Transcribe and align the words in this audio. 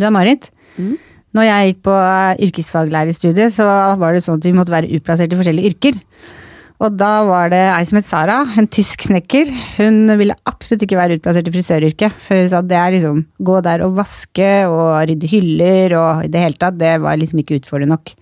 Du 0.00 0.08
er 0.08 0.14
Marit. 0.14 0.50
Mm. 0.80 0.96
Når 1.36 1.46
jeg 1.46 1.70
gikk 1.70 1.82
på 1.86 1.94
eh, 1.94 2.44
yrkesfaglærerstudiet, 2.48 3.54
så 3.54 3.66
var 4.00 4.14
det 4.16 4.24
sånn 4.24 4.40
at 4.40 4.46
vi 4.48 4.54
måtte 4.56 4.74
være 4.74 4.90
utplassert 4.96 5.34
i 5.34 5.38
forskjellige 5.38 5.74
yrker. 5.74 6.00
Og 6.80 6.94
da 6.96 7.10
var 7.28 7.50
det 7.52 7.60
ei 7.74 7.84
som 7.84 7.98
het 7.98 8.06
Sara, 8.08 8.38
en 8.56 8.66
tysk 8.72 9.04
snekker. 9.04 9.50
Hun 9.76 10.14
ville 10.16 10.36
absolutt 10.48 10.86
ikke 10.86 10.96
være 10.96 11.18
utplassert 11.18 11.50
i 11.50 11.52
frisøryrket. 11.52 12.16
For 12.24 12.40
hun 12.40 12.48
sa 12.48 12.62
at 12.62 12.70
det 12.70 12.78
er 12.80 12.94
liksom 12.96 13.20
gå 13.46 13.58
der 13.66 13.84
og 13.84 13.98
vaske 13.98 14.48
og 14.64 14.86
rydde 15.10 15.28
hyller 15.28 15.96
og 16.00 16.24
i 16.24 16.30
det 16.32 16.40
hele 16.46 16.56
tatt, 16.56 16.78
det 16.80 16.94
var 17.04 17.20
liksom 17.20 17.42
ikke 17.42 17.60
utfordrende 17.60 17.98
nok. 17.98 18.14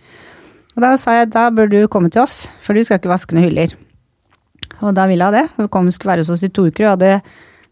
Og 0.75 0.83
da 0.83 0.97
sa 0.99 1.21
jeg 1.21 1.31
da 1.35 1.49
bør 1.55 1.71
du 1.71 1.79
komme 1.91 2.11
til 2.11 2.25
oss, 2.25 2.49
for 2.63 2.75
du 2.75 2.83
skal 2.83 2.99
ikke 2.99 3.11
vaske 3.15 3.39
noen 3.39 3.47
hyller. 3.47 3.79
Og 4.83 4.91
da 4.95 5.07
ville 5.11 5.27
hun 5.31 5.39
det. 5.39 5.47
Hun 5.57 5.71
kom 5.71 5.87
og 5.91 5.95
skulle 5.95 6.17
være 6.17 6.27
hos 6.27 6.35
oss 6.35 6.45
i 6.47 6.51
to 6.51 6.67
uker 6.67 6.89
og 6.89 6.97
hadde 6.97 7.21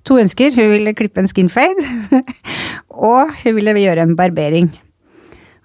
to 0.07 0.19
ønsker. 0.23 0.55
Hun 0.57 0.73
ville 0.73 0.95
klippe 0.97 1.23
en 1.23 1.31
skin 1.31 1.51
fade, 1.53 1.85
og 3.13 3.33
hun 3.43 3.57
ville 3.59 3.77
gjøre 3.83 4.07
en 4.07 4.17
barbering. 4.19 4.71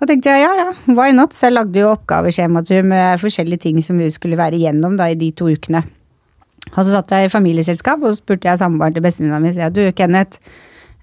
Og 0.02 0.10
tenkte 0.10 0.34
jeg 0.34 0.48
ja, 0.48 0.52
ja, 0.58 0.70
why 0.98 1.14
not? 1.14 1.36
Så 1.38 1.48
jeg 1.48 1.60
lagde 1.60 1.78
jo 1.78 1.92
oppgaveskjema 1.94 2.64
til 2.66 2.82
hun 2.82 2.90
med 2.96 3.22
forskjellige 3.22 3.68
ting 3.68 3.82
som 3.86 4.00
hun 4.02 4.10
skulle 4.14 4.40
være 4.40 4.58
igjennom 4.58 4.98
da 4.98 5.12
i 5.12 5.18
de 5.20 5.30
to 5.38 5.52
ukene. 5.52 5.84
Og 6.72 6.82
så 6.82 6.90
satt 6.94 7.14
jeg 7.14 7.28
i 7.28 7.34
familieselskap 7.34 8.02
og 8.02 8.18
spurte 8.18 8.50
jeg 8.50 8.62
samboeren 8.62 8.96
til 8.96 9.06
bestevenninna 9.06 9.42
mi, 9.44 9.54
du 9.76 9.84
Kenneth, 9.94 10.40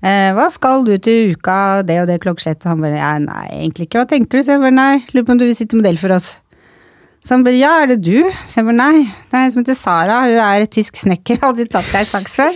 eh, 0.02 0.32
hva 0.34 0.48
skal 0.50 0.86
du 0.86 0.96
til 0.98 1.34
uka, 1.36 1.82
det 1.86 2.00
og 2.02 2.10
det 2.10 2.18
klokkslett? 2.24 2.64
Og 2.64 2.74
han 2.74 2.82
bare 2.82 2.98
ja, 2.98 3.14
nei, 3.22 3.46
egentlig 3.60 3.88
ikke, 3.88 4.02
hva 4.02 4.10
tenker 4.10 4.38
du? 4.38 4.42
Så 4.42 4.56
jeg 4.56 4.64
bare 4.64 4.74
nei, 4.74 4.92
lurer 5.12 5.26
på 5.28 5.36
om 5.36 5.42
du 5.42 5.46
vil 5.46 5.58
sitte 5.58 5.78
modell 5.78 6.00
for 6.00 6.14
oss. 6.16 6.34
Så 7.24 7.34
han 7.34 7.42
bare 7.44 7.58
ja, 7.58 7.70
er 7.82 7.90
det 7.90 7.98
du? 8.06 8.28
Så 8.46 8.60
jeg 8.60 8.66
bare 8.68 8.78
nei, 8.78 9.00
det 9.28 9.36
er 9.36 9.46
en 9.48 9.52
som 9.52 9.62
heter 9.64 9.76
Sara, 9.76 10.20
hun 10.24 10.38
er 10.38 10.64
tysk 10.70 10.96
snekker, 11.00 11.40
aldri 11.48 11.66
tatt 11.70 11.88
deg 11.92 12.06
saks 12.08 12.38
før. 12.38 12.54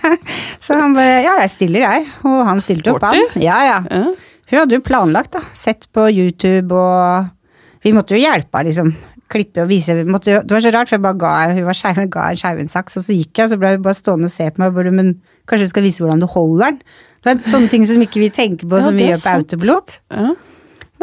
så 0.64 0.78
han 0.78 0.94
bare 0.96 1.18
ja, 1.26 1.34
jeg 1.42 1.52
stiller 1.56 1.84
jeg, 1.84 2.06
og 2.24 2.38
han 2.48 2.62
stilte 2.64 2.94
opp, 2.94 3.04
han. 3.04 3.18
Ja, 3.42 3.58
ja. 3.66 3.80
Hun 4.46 4.60
hadde 4.60 4.78
jo 4.78 4.84
planlagt, 4.86 5.34
da. 5.34 5.42
Sett 5.58 5.88
på 5.92 6.06
YouTube 6.12 6.76
og 6.76 7.32
Vi 7.86 7.92
måtte 7.94 8.16
jo 8.16 8.22
hjelpe 8.22 8.58
henne, 8.62 8.70
liksom. 8.72 8.94
Klippe 9.30 9.64
og 9.64 9.68
vise. 9.70 9.94
Måtte 10.06 10.40
det 10.46 10.54
var 10.54 10.62
så 10.62 10.70
rart, 10.70 10.86
for 10.90 10.96
jeg 11.00 11.02
bare 11.02 11.18
ga, 11.18 11.34
hun 11.50 11.64
var 11.66 11.74
skeiv, 11.74 11.98
ga 12.14 12.28
en 12.30 12.38
skeivendsaks, 12.38 12.96
og 12.98 13.02
så 13.08 13.14
gikk 13.14 13.32
jeg, 13.40 13.48
og 13.48 13.52
så 13.52 13.58
ble 13.58 13.72
hun 13.74 13.82
bare 13.82 13.98
stående 13.98 14.30
og 14.30 14.34
se 14.36 14.46
på 14.54 14.62
meg 14.62 14.70
og 14.70 14.76
bare 14.78 14.92
Men 14.94 15.12
kanskje 15.50 15.66
du 15.66 15.72
skal 15.74 15.86
vise 15.86 16.02
hvordan 16.02 16.22
du 16.22 16.28
holder 16.30 16.68
den? 16.70 16.78
Det 17.26 17.32
er 17.34 17.50
sånne 17.50 17.70
ting 17.72 17.86
som 17.90 18.02
ikke 18.02 18.22
vi 18.22 18.28
tenker 18.30 18.70
på, 18.70 18.78
Ja, 18.78 18.86
som 18.86 18.94
vi 18.98 19.08
gjør 19.08 19.18
på 19.18 19.26
sant. 19.26 19.50
autopilot. 19.50 19.96
Ja. 20.14 20.28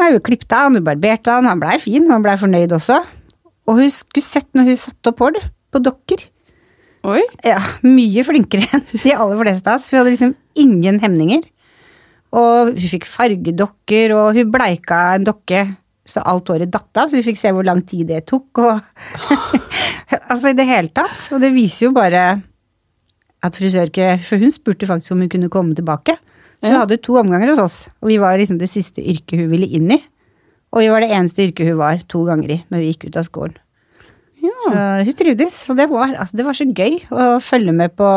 Nei, 0.00 0.10
hun 0.12 0.22
klippte 0.26 0.58
han, 0.58 0.76
hun 0.78 0.86
barberte 0.86 1.32
han, 1.32 1.48
han 1.48 1.60
blei 1.62 1.76
fin, 1.82 2.08
han 2.10 2.24
blei 2.24 2.36
fornøyd 2.40 2.74
også. 2.76 3.00
Og 3.68 3.80
hun 3.80 3.92
skulle 3.92 4.26
sett 4.26 4.50
når 4.56 4.72
hun 4.72 4.80
satte 4.80 5.12
opp 5.12 5.22
hår, 5.24 5.38
på 5.74 5.82
dokker. 5.82 6.26
Oi. 7.04 7.22
Ja, 7.44 7.60
mye 7.84 8.24
flinkere 8.24 8.68
enn 8.78 8.84
de 9.02 9.12
aller 9.12 9.40
fleste 9.40 9.70
av 9.70 9.80
oss. 9.80 9.90
Hun 9.92 10.00
hadde 10.00 10.14
liksom 10.14 10.34
ingen 10.60 11.00
hemninger. 11.02 11.44
Og 12.34 12.74
hun 12.74 12.90
fikk 12.90 13.06
fargedokker, 13.06 14.14
og 14.16 14.38
hun 14.38 14.52
bleika 14.52 15.00
en 15.14 15.26
dokke 15.28 15.66
så 16.04 16.20
alt 16.28 16.50
håret 16.52 16.68
datt 16.68 17.00
av, 17.00 17.08
så 17.08 17.16
vi 17.16 17.24
fikk 17.24 17.38
se 17.40 17.50
hvor 17.54 17.64
lang 17.64 17.80
tid 17.88 18.10
det 18.10 18.26
tok, 18.28 18.60
og 18.60 18.80
Altså, 20.28 20.50
i 20.50 20.56
det 20.56 20.66
hele 20.68 20.90
tatt. 20.94 21.16
Og 21.34 21.40
det 21.42 21.50
viser 21.54 21.88
jo 21.88 21.94
bare 21.96 22.24
at 23.44 23.56
frisørke 23.58 24.14
For 24.24 24.40
hun 24.40 24.52
spurte 24.52 24.88
faktisk 24.88 25.14
om 25.14 25.24
hun 25.24 25.30
kunne 25.32 25.50
komme 25.52 25.76
tilbake. 25.76 26.16
Så 26.64 26.72
hun 26.72 26.80
hadde 26.80 26.96
to 27.04 27.18
omganger 27.20 27.52
hos 27.52 27.60
oss, 27.60 27.76
og 28.00 28.08
vi 28.08 28.16
var 28.22 28.38
liksom 28.40 28.56
det 28.60 28.70
siste 28.72 29.04
yrket 29.04 29.42
hun 29.42 29.50
ville 29.52 29.68
inn 29.68 29.90
i. 29.92 30.00
Og 30.74 30.82
vi 30.82 30.88
var 30.90 31.04
det 31.04 31.12
eneste 31.14 31.44
yrket 31.44 31.68
hun 31.70 31.78
var 31.78 32.00
to 32.10 32.24
ganger 32.26 32.56
i 32.56 32.58
når 32.72 32.82
vi 32.82 32.88
gikk 32.92 33.06
ut 33.10 33.20
av 33.20 33.28
skolen. 33.28 33.58
Ja. 34.44 34.54
Så 34.64 34.72
hun 35.06 35.16
trivdes, 35.20 35.58
og 35.70 35.78
det 35.78 35.86
var, 35.92 36.16
altså, 36.16 36.36
det 36.40 36.46
var 36.48 36.56
så 36.58 36.66
gøy 36.68 36.98
å 37.12 37.28
følge 37.44 37.76
med 37.76 37.94
på 37.96 38.08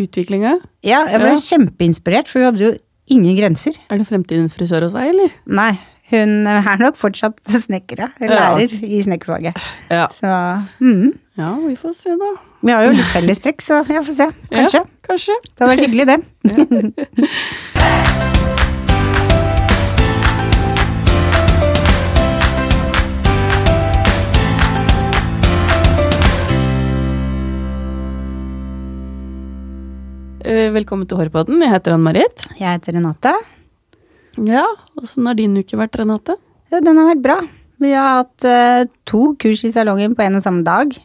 Utviklinga. 0.00 0.58
Ja, 0.86 1.02
jeg 1.10 1.20
ble 1.20 1.32
Ja. 1.34 1.40
kjempeinspirert, 1.44 2.28
for 2.30 2.40
hun 2.40 2.46
hadde 2.52 2.64
jo 2.64 2.74
ingen 3.10 3.36
grenser. 3.36 3.74
Er 3.90 3.98
det 3.98 4.06
fremtidens 4.08 4.54
frisør 4.56 4.86
hos 4.86 4.94
deg, 4.94 5.10
eller? 5.10 5.34
Nei, 5.46 5.78
hun 6.10 6.46
er 6.46 6.78
nok 6.80 6.96
fortsatt 6.96 7.40
snekker, 7.66 8.06
lærer 8.20 8.64
Ja. 8.70 8.86
I 8.86 9.02
snekkerfaget. 9.02 9.58
Ja. 9.90 10.06
Så 10.14 10.30
mm. 10.80 11.12
ja, 11.36 11.50
vi 11.66 11.74
får 11.76 11.92
se, 11.98 12.16
da. 12.16 12.30
Vi 12.62 12.72
har 12.72 12.86
jo 12.86 12.94
litt 12.96 13.12
fellestrekk, 13.12 13.60
så 13.64 13.82
jeg 13.88 14.04
får 14.06 14.16
se. 14.16 14.30
Kanskje. 14.52 14.84
Ja, 14.84 14.99
kanskje. 15.10 15.36
Det 15.44 15.64
hadde 15.64 15.72
vært 15.74 15.86
hyggelig, 15.88 16.06
det. 16.10 16.18
Eh, 30.50 30.70
Velkommen 30.72 31.06
til 31.06 31.18
Hårpodden. 31.20 31.60
Jeg 31.62 31.70
heter 31.70 31.92
Ann-Marit. 31.94 32.46
Jeg 32.58 32.64
heter 32.72 32.96
Renate. 32.96 33.30
Ja, 34.40 34.64
åssen 34.98 35.28
har 35.28 35.36
din 35.38 35.52
uke 35.60 35.76
vært, 35.78 35.98
Renate? 36.00 36.34
Ja, 36.72 36.80
Den 36.80 36.98
har 36.98 37.10
vært 37.12 37.22
bra. 37.22 37.36
Vi 37.78 37.92
har 37.92 38.22
hatt 38.22 38.46
uh, 38.48 38.88
to 39.06 39.36
kurs 39.38 39.62
i 39.68 39.70
salongen 39.70 40.16
på 40.16 40.24
en 40.24 40.40
og 40.40 40.42
samme 40.42 40.64
dag. 40.66 40.96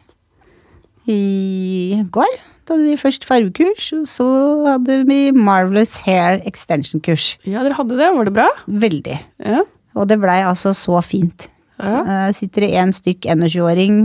I 1.06 2.00
går 2.10 2.32
hadde 2.72 2.86
vi 2.86 2.96
først 3.00 3.26
fargekurs, 3.28 3.88
og 3.96 4.06
så 4.10 4.26
hadde 4.66 5.00
vi 5.08 5.18
Marvelous 5.32 6.00
Hair 6.06 6.40
Extension-kurs. 6.48 7.34
Ja, 7.46 7.62
dere 7.66 7.78
hadde 7.78 7.98
det. 7.98 8.12
Var 8.16 8.28
det 8.28 8.34
bra? 8.36 8.48
Veldig. 8.66 9.18
Ja. 9.44 9.64
Og 9.96 10.08
det 10.10 10.18
blei 10.22 10.40
altså 10.44 10.74
så 10.76 11.00
fint. 11.04 11.48
Ja. 11.80 12.00
Uh, 12.06 12.30
sitter 12.36 12.64
det 12.64 12.72
én 12.80 12.94
stykk 12.96 13.28
21-åring 13.32 14.00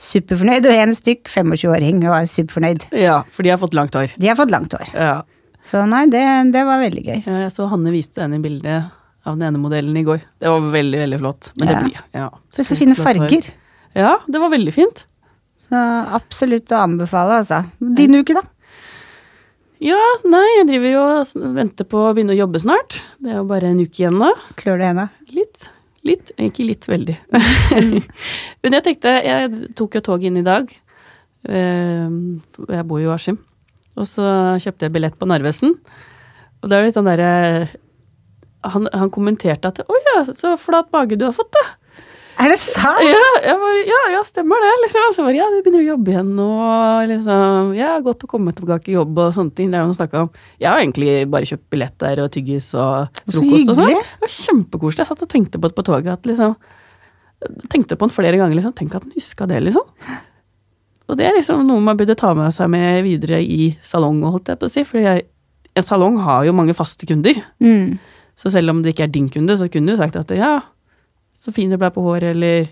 superfornøyd, 0.00 0.66
og 0.66 0.74
én 0.74 0.94
stykk 0.96 1.30
25-åring 1.30 2.02
og 2.08 2.16
er 2.16 2.26
superfornøyd. 2.30 2.88
ja, 2.98 3.20
for 3.30 3.46
de 3.46 3.52
har 3.54 3.60
fått 3.62 3.76
langt 3.78 3.94
hår. 3.94 4.14
De 4.18 4.30
har 4.30 4.38
fått 4.38 4.52
langt 4.54 4.74
hår. 4.74 4.90
Ja. 4.94 5.14
Så 5.64 5.84
nei, 5.88 6.04
det, 6.12 6.20
det 6.52 6.64
var 6.66 6.82
veldig 6.82 7.04
gøy. 7.06 7.20
Ja, 7.24 7.38
Jeg 7.46 7.54
så 7.54 7.70
Hanne 7.70 7.92
viste 7.94 8.20
henne 8.20 8.40
bildet 8.44 8.90
av 9.24 9.38
den 9.38 9.46
ene 9.48 9.60
modellen 9.62 9.96
i 9.96 10.04
går. 10.04 10.20
Det 10.42 10.50
var 10.50 10.66
veldig, 10.74 10.98
veldig 11.06 11.20
flott. 11.22 11.52
Men 11.56 11.70
det 11.70 11.76
blir 11.86 12.00
ja, 12.12 12.28
Det 12.52 12.60
er 12.60 12.68
så 12.68 12.76
fine 12.76 12.96
farger. 12.98 13.48
Ja, 13.96 14.16
det 14.28 14.42
var 14.42 14.52
veldig 14.52 14.74
fint. 14.74 15.06
Absolutt 16.18 16.72
å 16.74 16.82
anbefale, 16.84 17.40
altså. 17.42 17.62
Din 17.98 18.16
uke, 18.20 18.36
da? 18.36 18.42
Ja, 19.84 20.00
nei, 20.24 20.44
jeg 20.60 20.68
driver 20.70 20.92
jo 20.92 21.00
og 21.04 21.54
venter 21.56 21.86
på 21.88 22.00
å 22.06 22.12
begynne 22.16 22.32
å 22.32 22.38
jobbe 22.38 22.60
snart. 22.62 23.00
Det 23.20 23.32
er 23.32 23.40
jo 23.40 23.46
bare 23.50 23.68
en 23.72 23.82
uke 23.82 24.00
igjen 24.04 24.16
nå. 24.20 24.30
Klør 24.60 24.80
det 24.80 24.90
henne? 24.92 25.08
Litt. 25.34 25.66
Litt. 26.06 26.32
Ikke 26.40 26.64
litt, 26.64 26.86
veldig. 26.88 27.16
Men 28.62 28.76
jeg 28.78 28.84
tenkte 28.86 29.12
Jeg 29.24 29.50
tok 29.76 29.98
jo 29.98 30.04
tog 30.04 30.24
inn 30.24 30.38
i 30.40 30.46
dag. 30.46 30.68
Eh, 31.48 32.08
Jeg 32.08 32.86
bor 32.88 33.02
jo 33.02 33.10
i 33.10 33.14
Askim. 33.14 33.38
Og 33.94 34.08
så 34.08 34.24
kjøpte 34.62 34.86
jeg 34.88 34.94
billett 34.94 35.18
på 35.20 35.28
Narvesen. 35.28 35.76
Og 36.62 36.70
da 36.70 36.78
er 36.78 36.84
det 36.84 36.90
litt 36.90 36.98
sånn 36.98 37.08
derre 37.08 37.32
han, 38.64 38.88
han 38.96 39.10
kommenterte 39.12 39.68
at 39.68 39.82
'Å 39.84 39.96
ja, 40.08 40.18
så 40.32 40.54
flat 40.56 40.88
mage 40.94 41.18
du 41.20 41.26
har 41.26 41.34
fått, 41.36 41.52
da'. 41.52 41.74
Er 42.42 42.50
det 42.50 42.56
sant? 42.58 43.00
Ja, 43.06 43.20
jeg 43.44 43.58
bare, 43.60 43.82
ja, 43.86 43.98
ja, 44.16 44.20
stemmer 44.26 44.62
det. 44.64 44.72
Liksom. 44.82 45.12
Så 45.14 45.22
bare, 45.26 45.36
ja, 45.38 45.46
du 45.52 45.60
begynner 45.62 45.84
å 45.84 45.86
jobbe 45.92 46.12
igjen 46.14 46.32
nå. 46.34 46.48
Liksom, 47.12 47.70
ja, 47.78 47.92
godt 48.04 48.26
å 48.26 48.30
komme 48.30 48.54
tilbake 48.56 48.90
i 48.90 48.96
jobb 48.96 49.20
og 49.22 49.36
sånne 49.36 49.54
ting. 49.54 49.70
Det 49.70 49.78
er 49.78 49.84
jo 49.84 49.90
noe 49.92 49.96
å 49.96 49.98
snakke 50.00 50.22
om. 50.26 50.30
Jeg 50.58 50.68
har 50.70 50.82
egentlig 50.82 51.14
bare 51.30 51.48
kjøpt 51.50 51.66
billett 51.74 51.96
der 52.02 52.24
og 52.24 52.32
tyggis 52.34 52.70
og 52.74 53.20
frokost 53.28 53.70
og 53.70 53.78
sånn. 53.78 53.92
Det 53.94 54.24
var 54.26 54.34
kjempekoselig. 54.38 55.04
Jeg 55.04 55.10
satt 55.12 55.24
og 55.26 55.30
tenkte 55.30 55.60
på 55.62 55.70
det 55.70 55.78
på 55.78 55.86
toget. 55.86 56.12
at 56.18 56.30
liksom, 56.30 56.56
Tenkte 57.70 57.98
på 58.00 58.06
den 58.08 58.14
flere 58.14 58.38
ganger. 58.40 58.58
liksom, 58.58 58.74
Tenk 58.78 58.94
at 58.98 59.06
den 59.06 59.14
huska 59.14 59.46
det, 59.50 59.60
liksom. 59.68 59.86
Og 61.08 61.18
det 61.20 61.26
er 61.28 61.36
liksom 61.36 61.62
noe 61.68 61.82
man 61.84 61.98
burde 62.00 62.16
ta 62.16 62.32
med 62.34 62.54
seg 62.56 62.70
med 62.72 63.02
videre 63.04 63.42
i 63.44 63.74
salong, 63.84 64.22
holdt 64.24 64.48
jeg 64.48 64.58
på 64.58 64.66
å 64.70 64.72
si. 64.72 64.84
For 64.88 64.98
en 65.04 65.84
salong 65.84 66.16
har 66.24 66.46
jo 66.48 66.54
mange 66.56 66.74
faste 66.76 67.06
kunder. 67.06 67.36
Mm. 67.62 67.98
Så 68.34 68.50
selv 68.50 68.72
om 68.72 68.80
det 68.82 68.94
ikke 68.94 69.04
er 69.06 69.12
din 69.12 69.28
kunde, 69.30 69.54
så 69.58 69.68
kunne 69.70 69.92
du 69.92 70.00
sagt 70.00 70.16
at 70.18 70.32
ja, 70.34 70.56
så 71.44 71.52
fin 71.52 71.72
du 71.72 71.76
ble 71.80 71.90
på 71.92 72.04
håret, 72.04 72.32
eller 72.32 72.70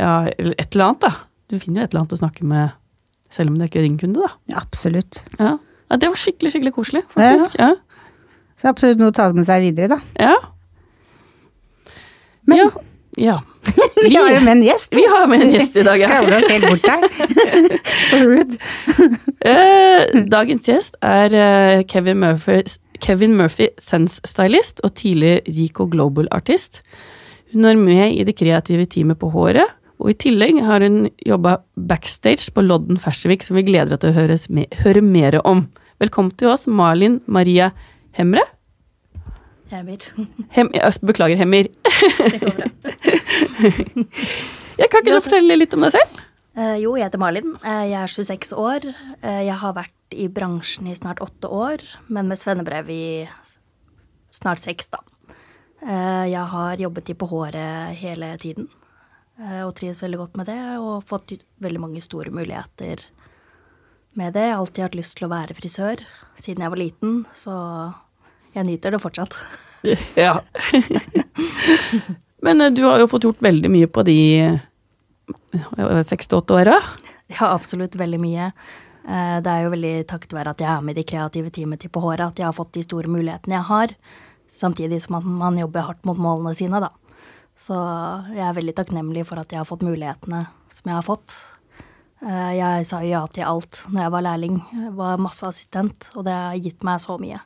ja, 0.00 0.30
eller 0.30 0.54
et 0.56 0.76
eller 0.76 0.86
annet, 0.86 1.02
da. 1.02 1.10
Du 1.50 1.58
finner 1.58 1.82
jo 1.82 1.88
et 1.88 1.92
eller 1.92 2.04
annet 2.04 2.14
å 2.14 2.20
snakke 2.20 2.46
med, 2.46 2.76
selv 3.34 3.50
om 3.50 3.58
det 3.58 3.70
ikke 3.70 3.82
er 3.82 3.88
din 3.88 3.98
kunde, 4.00 4.22
da. 4.22 4.30
Ja, 4.52 4.62
absolutt. 4.62 5.24
Ja. 5.40 5.56
ja 5.90 5.98
det 6.00 6.12
var 6.12 6.20
skikkelig, 6.22 6.54
skikkelig 6.54 6.74
koselig, 6.76 7.02
faktisk. 7.16 7.58
Ja. 7.58 7.74
Så 8.60 8.70
absolutt 8.70 9.00
noe 9.00 9.10
å 9.10 9.16
ta 9.16 9.26
med 9.34 9.48
seg 9.48 9.66
videre, 9.66 9.96
da. 9.96 10.00
Ja. 10.20 10.36
Men- 12.46 12.62
ja. 12.62 12.70
ja. 13.18 13.38
Vi 14.04 14.14
har 14.14 14.30
jo 14.32 14.40
med 14.40 14.52
en 14.52 14.62
gjest. 14.64 14.94
Vi 14.96 15.04
har 15.10 15.26
med 15.28 15.42
en 15.44 15.52
gjest 15.54 15.76
i 15.76 15.84
dag, 15.84 16.00
ja. 16.00 16.08
Skravler 16.10 16.38
oss 16.38 16.50
helt 16.50 16.68
bort 16.70 16.86
der. 16.86 17.00
Så 18.10 18.22
rude. 18.24 18.60
Eh, 19.44 20.20
dagens 20.30 20.68
gjest 20.68 20.96
er 21.04 21.34
eh, 21.36 21.82
Kevin 21.90 22.22
Murphy, 22.22 22.62
Kevin 23.02 23.36
Murphy 23.36 23.68
Sense 23.78 24.20
Stylist 24.28 24.80
og 24.86 24.94
tidligere 24.94 25.42
Rico 25.48 25.88
Global-artist. 25.90 26.82
Hun 27.50 27.66
er 27.66 27.78
med 27.78 28.14
i 28.14 28.22
det 28.26 28.36
kreative 28.38 28.84
teamet 28.86 29.18
på 29.18 29.30
håret, 29.34 29.66
og 30.00 30.12
i 30.12 30.16
tillegg 30.22 30.60
har 30.62 30.84
hun 30.86 31.08
jobba 31.26 31.56
backstage 31.74 32.52
på 32.54 32.62
Lodden 32.62 33.00
Fersevik, 33.00 33.42
som 33.42 33.58
vi 33.58 33.64
gleder 33.66 33.96
oss 33.96 34.02
til 34.04 34.12
å 34.12 34.18
høres 34.20 34.46
me 34.54 34.68
høre 34.84 35.02
mer 35.02 35.40
om. 35.42 35.64
Velkommen 36.00 36.30
til 36.38 36.52
oss, 36.52 36.68
Malin 36.70 37.18
Maria 37.26 37.72
Hemre. 38.14 38.44
Hemmer. 39.70 40.02
Hem, 40.54 40.70
ja, 40.74 40.88
beklager, 41.06 41.38
Hemmer. 41.38 41.66
Det 41.66 42.40
går 42.42 42.56
bra. 42.56 42.70
Jeg 44.80 44.88
kan 44.88 45.02
ikke 45.02 45.12
du 45.12 45.22
fortelle 45.22 45.58
litt 45.58 45.74
om 45.76 45.84
deg 45.84 45.92
selv? 45.98 46.22
Uh, 46.56 46.76
jo, 46.80 46.94
jeg 46.96 47.04
heter 47.04 47.20
Malin. 47.20 47.52
Uh, 47.60 47.84
jeg 47.84 47.98
er 48.00 48.10
26 48.10 48.54
år. 48.58 48.86
Uh, 49.20 49.42
jeg 49.44 49.56
har 49.60 49.74
vært 49.76 50.16
i 50.16 50.24
bransjen 50.32 50.88
i 50.88 50.96
snart 50.96 51.20
åtte 51.22 51.50
år, 51.52 51.84
men 52.08 52.30
med 52.30 52.40
svennebrev 52.40 52.88
i 52.90 53.04
snart 54.34 54.62
seks, 54.64 54.88
da. 54.90 55.02
Eh, 55.86 56.26
Jeg 56.30 56.44
har 56.52 56.76
jobbet 56.76 57.10
i 57.10 57.14
på 57.14 57.26
håret 57.30 57.96
hele 57.96 58.36
tiden. 58.38 58.68
eh, 59.40 59.62
Og 59.66 59.74
trives 59.74 60.02
veldig 60.02 60.18
godt 60.18 60.36
med 60.36 60.46
det, 60.46 60.58
og 60.78 61.04
fått 61.04 61.32
veldig 61.60 61.80
mange 61.80 62.02
store 62.02 62.30
muligheter 62.30 63.00
med 64.16 64.32
det. 64.34 64.40
Jeg 64.48 64.52
har 64.54 64.60
alltid 64.60 64.82
hatt 64.84 64.94
lyst 64.98 65.16
til 65.18 65.28
å 65.28 65.30
være 65.32 65.54
frisør 65.56 66.02
siden 66.36 66.62
jeg 66.62 66.70
var 66.70 66.76
liten, 66.80 67.26
så 67.34 67.94
jeg 68.54 68.66
nyter 68.66 68.90
det 68.90 69.00
fortsatt. 69.02 69.36
Ja. 70.16 70.40
Men 72.42 72.60
eh, 72.60 72.70
du 72.70 72.82
har 72.84 72.98
jo 73.00 73.06
fått 73.08 73.24
gjort 73.24 73.40
veldig 73.40 73.70
mye 73.72 73.86
på 73.88 74.02
de 74.04 74.60
seks 76.04 76.28
til 76.28 76.38
åtte 76.40 76.52
åra. 76.60 76.76
Ja, 77.30 77.54
absolutt 77.54 77.94
veldig 77.96 78.20
mye. 78.20 78.50
Det 79.06 79.48
er 79.48 79.62
jo 79.64 79.70
veldig 79.72 80.06
takket 80.10 80.34
være 80.36 80.50
at 80.52 80.60
jeg 80.60 80.68
er 80.68 80.82
med 80.84 80.92
i 80.92 81.00
det 81.00 81.06
kreative 81.08 81.50
teamet 81.50 81.80
til 81.80 81.90
På 81.90 82.02
håret, 82.04 82.20
at 82.26 82.38
jeg 82.38 82.44
har 82.44 82.52
fått 82.52 82.72
de 82.76 82.82
store 82.84 83.08
mulighetene 83.08 83.56
jeg 83.56 83.66
har. 83.70 83.94
Samtidig 84.60 85.00
som 85.04 85.16
at 85.20 85.24
man 85.24 85.56
jobber 85.60 85.86
hardt 85.88 86.04
mot 86.08 86.18
målene 86.20 86.52
sine, 86.58 86.80
da. 86.84 86.90
Så 87.60 87.76
jeg 88.34 88.44
er 88.44 88.56
veldig 88.56 88.74
takknemlig 88.76 89.24
for 89.28 89.40
at 89.40 89.52
jeg 89.52 89.60
har 89.60 89.68
fått 89.68 89.84
mulighetene 89.84 90.46
som 90.72 90.88
jeg 90.90 90.96
har 90.98 91.04
fått. 91.06 91.34
Eh, 92.24 92.50
Jeg 92.58 92.86
sa 92.88 93.00
ja 93.04 93.22
til 93.32 93.44
alt 93.48 93.82
når 93.88 94.02
jeg 94.06 94.12
var 94.14 94.24
lærling. 94.26 94.58
Jeg 94.76 94.92
var 94.96 95.20
masse 95.20 95.46
assistent, 95.48 96.10
og 96.14 96.24
det 96.28 96.34
har 96.36 96.56
gitt 96.60 96.84
meg 96.84 97.00
så 97.00 97.16
mye. 97.20 97.40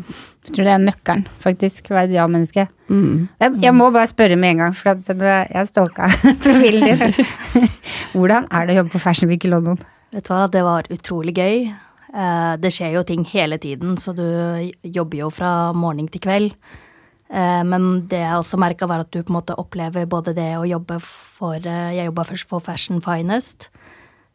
Jeg 0.00 0.52
tror 0.54 0.64
det 0.68 0.72
er 0.72 0.82
nøkkelen, 0.84 1.24
faktisk. 1.42 1.90
Å 1.90 1.96
være 1.98 2.08
et 2.12 2.14
ja-menneske. 2.14 2.66
Mm. 2.88 3.28
Jeg, 3.42 3.56
jeg 3.64 3.74
må 3.74 3.88
bare 3.92 4.08
spørre 4.08 4.36
med 4.38 4.54
en 4.54 4.62
gang, 4.64 4.76
for 4.78 4.92
at 4.94 5.08
jeg 5.10 5.68
stalka 5.68 6.08
profilen 6.44 6.86
din. 6.86 7.24
Hvordan 8.14 8.46
er 8.52 8.68
det 8.68 8.76
å 8.76 8.80
jobbe 8.82 8.94
på 8.94 9.02
Fashion 9.02 9.32
Week 9.32 9.44
i 9.44 9.50
London? 9.50 9.80
Vet 10.14 10.26
du 10.26 10.32
hva, 10.32 10.44
det 10.50 10.62
var 10.66 10.88
utrolig 10.94 11.34
gøy. 11.36 11.68
Eh, 12.14 12.56
Det 12.56 12.72
skjer 12.74 12.94
jo 12.96 13.02
ting 13.06 13.24
hele 13.24 13.58
tiden, 13.58 13.96
så 13.96 14.14
du 14.14 14.72
jobber 14.82 15.18
jo 15.18 15.30
fra 15.30 15.72
morgen 15.72 16.08
til 16.08 16.20
kveld. 16.20 16.54
Eh, 17.30 17.62
Men 17.62 18.06
det 18.06 18.18
jeg 18.18 18.34
også 18.34 18.58
merka, 18.58 18.86
var 18.86 19.00
at 19.00 19.10
du 19.10 19.22
på 19.22 19.30
en 19.30 19.40
måte 19.40 19.56
opplever 19.56 20.06
både 20.06 20.34
det 20.34 20.56
å 20.56 20.66
jobbe 20.66 21.00
for 21.00 21.56
eh, 21.56 21.94
Jeg 21.94 22.06
jobba 22.06 22.24
først 22.24 22.48
for 22.48 22.60
Fashion 22.60 23.00
Finest, 23.00 23.68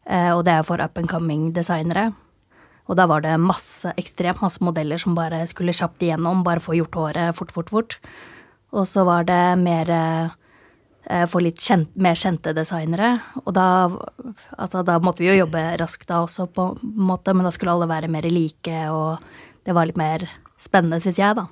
og 0.08 0.44
det 0.44 0.52
er 0.52 0.62
for 0.62 0.80
up 0.80 0.96
and 0.98 1.08
coming 1.08 1.52
designere. 1.52 2.14
Og 2.86 2.94
da 2.96 3.06
var 3.06 3.22
det 3.22 3.40
masse, 3.40 3.92
ekstremt 3.98 4.40
masse 4.40 4.62
modeller 4.62 4.96
som 4.98 5.16
bare 5.16 5.40
skulle 5.48 5.74
kjapt 5.74 5.98
igjennom, 5.98 6.44
bare 6.44 6.60
få 6.60 6.76
gjort 6.76 6.94
håret 6.94 7.34
fort, 7.34 7.50
fort, 7.50 7.68
fort. 7.68 7.96
Og 8.72 8.86
så 8.86 9.04
var 9.04 9.24
det 9.24 9.58
mer 9.58 9.90
for 11.30 11.44
litt 11.44 11.62
kjent, 11.62 11.92
mer 11.94 12.16
kjente 12.18 12.50
designere. 12.56 13.12
Og 13.44 13.52
da, 13.54 13.66
altså, 14.58 14.80
da 14.82 14.96
måtte 14.98 15.22
vi 15.22 15.28
jo 15.28 15.36
jobbe 15.44 15.60
raskt 15.78 16.08
da 16.10 16.22
også, 16.24 16.48
på 16.50 16.64
en 16.74 16.96
måte, 17.08 17.30
men 17.30 17.46
da 17.46 17.52
skulle 17.54 17.76
alle 17.76 17.86
være 17.90 18.10
mer 18.10 18.26
like, 18.26 18.80
og 18.90 19.22
det 19.66 19.76
var 19.76 19.86
litt 19.86 20.00
mer 20.00 20.26
spennende, 20.58 20.98
syns 21.04 21.20
jeg, 21.20 21.38
da. 21.38 21.46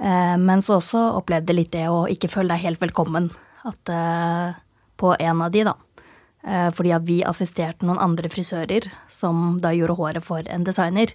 Eh, 0.00 0.36
men 0.40 0.62
så 0.62 0.78
også 0.78 1.02
opplevde 1.18 1.56
litt 1.56 1.72
det 1.74 1.86
å 1.90 2.04
ikke 2.10 2.30
føle 2.30 2.54
deg 2.54 2.64
helt 2.64 2.82
velkommen 2.82 3.30
at, 3.68 3.92
eh, 3.92 4.58
på 4.96 5.14
en 5.18 5.42
av 5.42 5.50
de, 5.52 5.64
da. 5.66 5.74
Eh, 6.46 6.70
fordi 6.72 6.92
at 6.96 7.04
vi 7.04 7.20
assisterte 7.24 7.84
noen 7.84 8.00
andre 8.00 8.30
frisører 8.32 8.88
som 9.12 9.58
da 9.60 9.74
gjorde 9.76 9.98
håret 9.98 10.24
for 10.24 10.46
en 10.48 10.64
designer. 10.64 11.12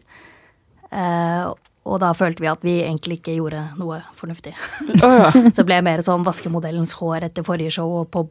Eh, 0.91 1.53
og 1.85 1.99
da 2.01 2.09
følte 2.17 2.41
vi 2.41 2.49
at 2.49 2.63
vi 2.65 2.79
egentlig 2.81 3.19
ikke 3.19 3.35
gjorde 3.37 3.61
noe 3.77 3.99
fornuftig. 4.17 4.55
Så 4.97 5.61
det 5.61 5.67
ble 5.69 5.77
mer 5.85 6.01
sånn 6.05 6.25
vaskemodellens 6.25 6.95
hår 6.97 7.27
etter 7.29 7.45
forrige 7.45 7.75
show 7.77 7.91
og 8.01 8.09
på 8.13 8.25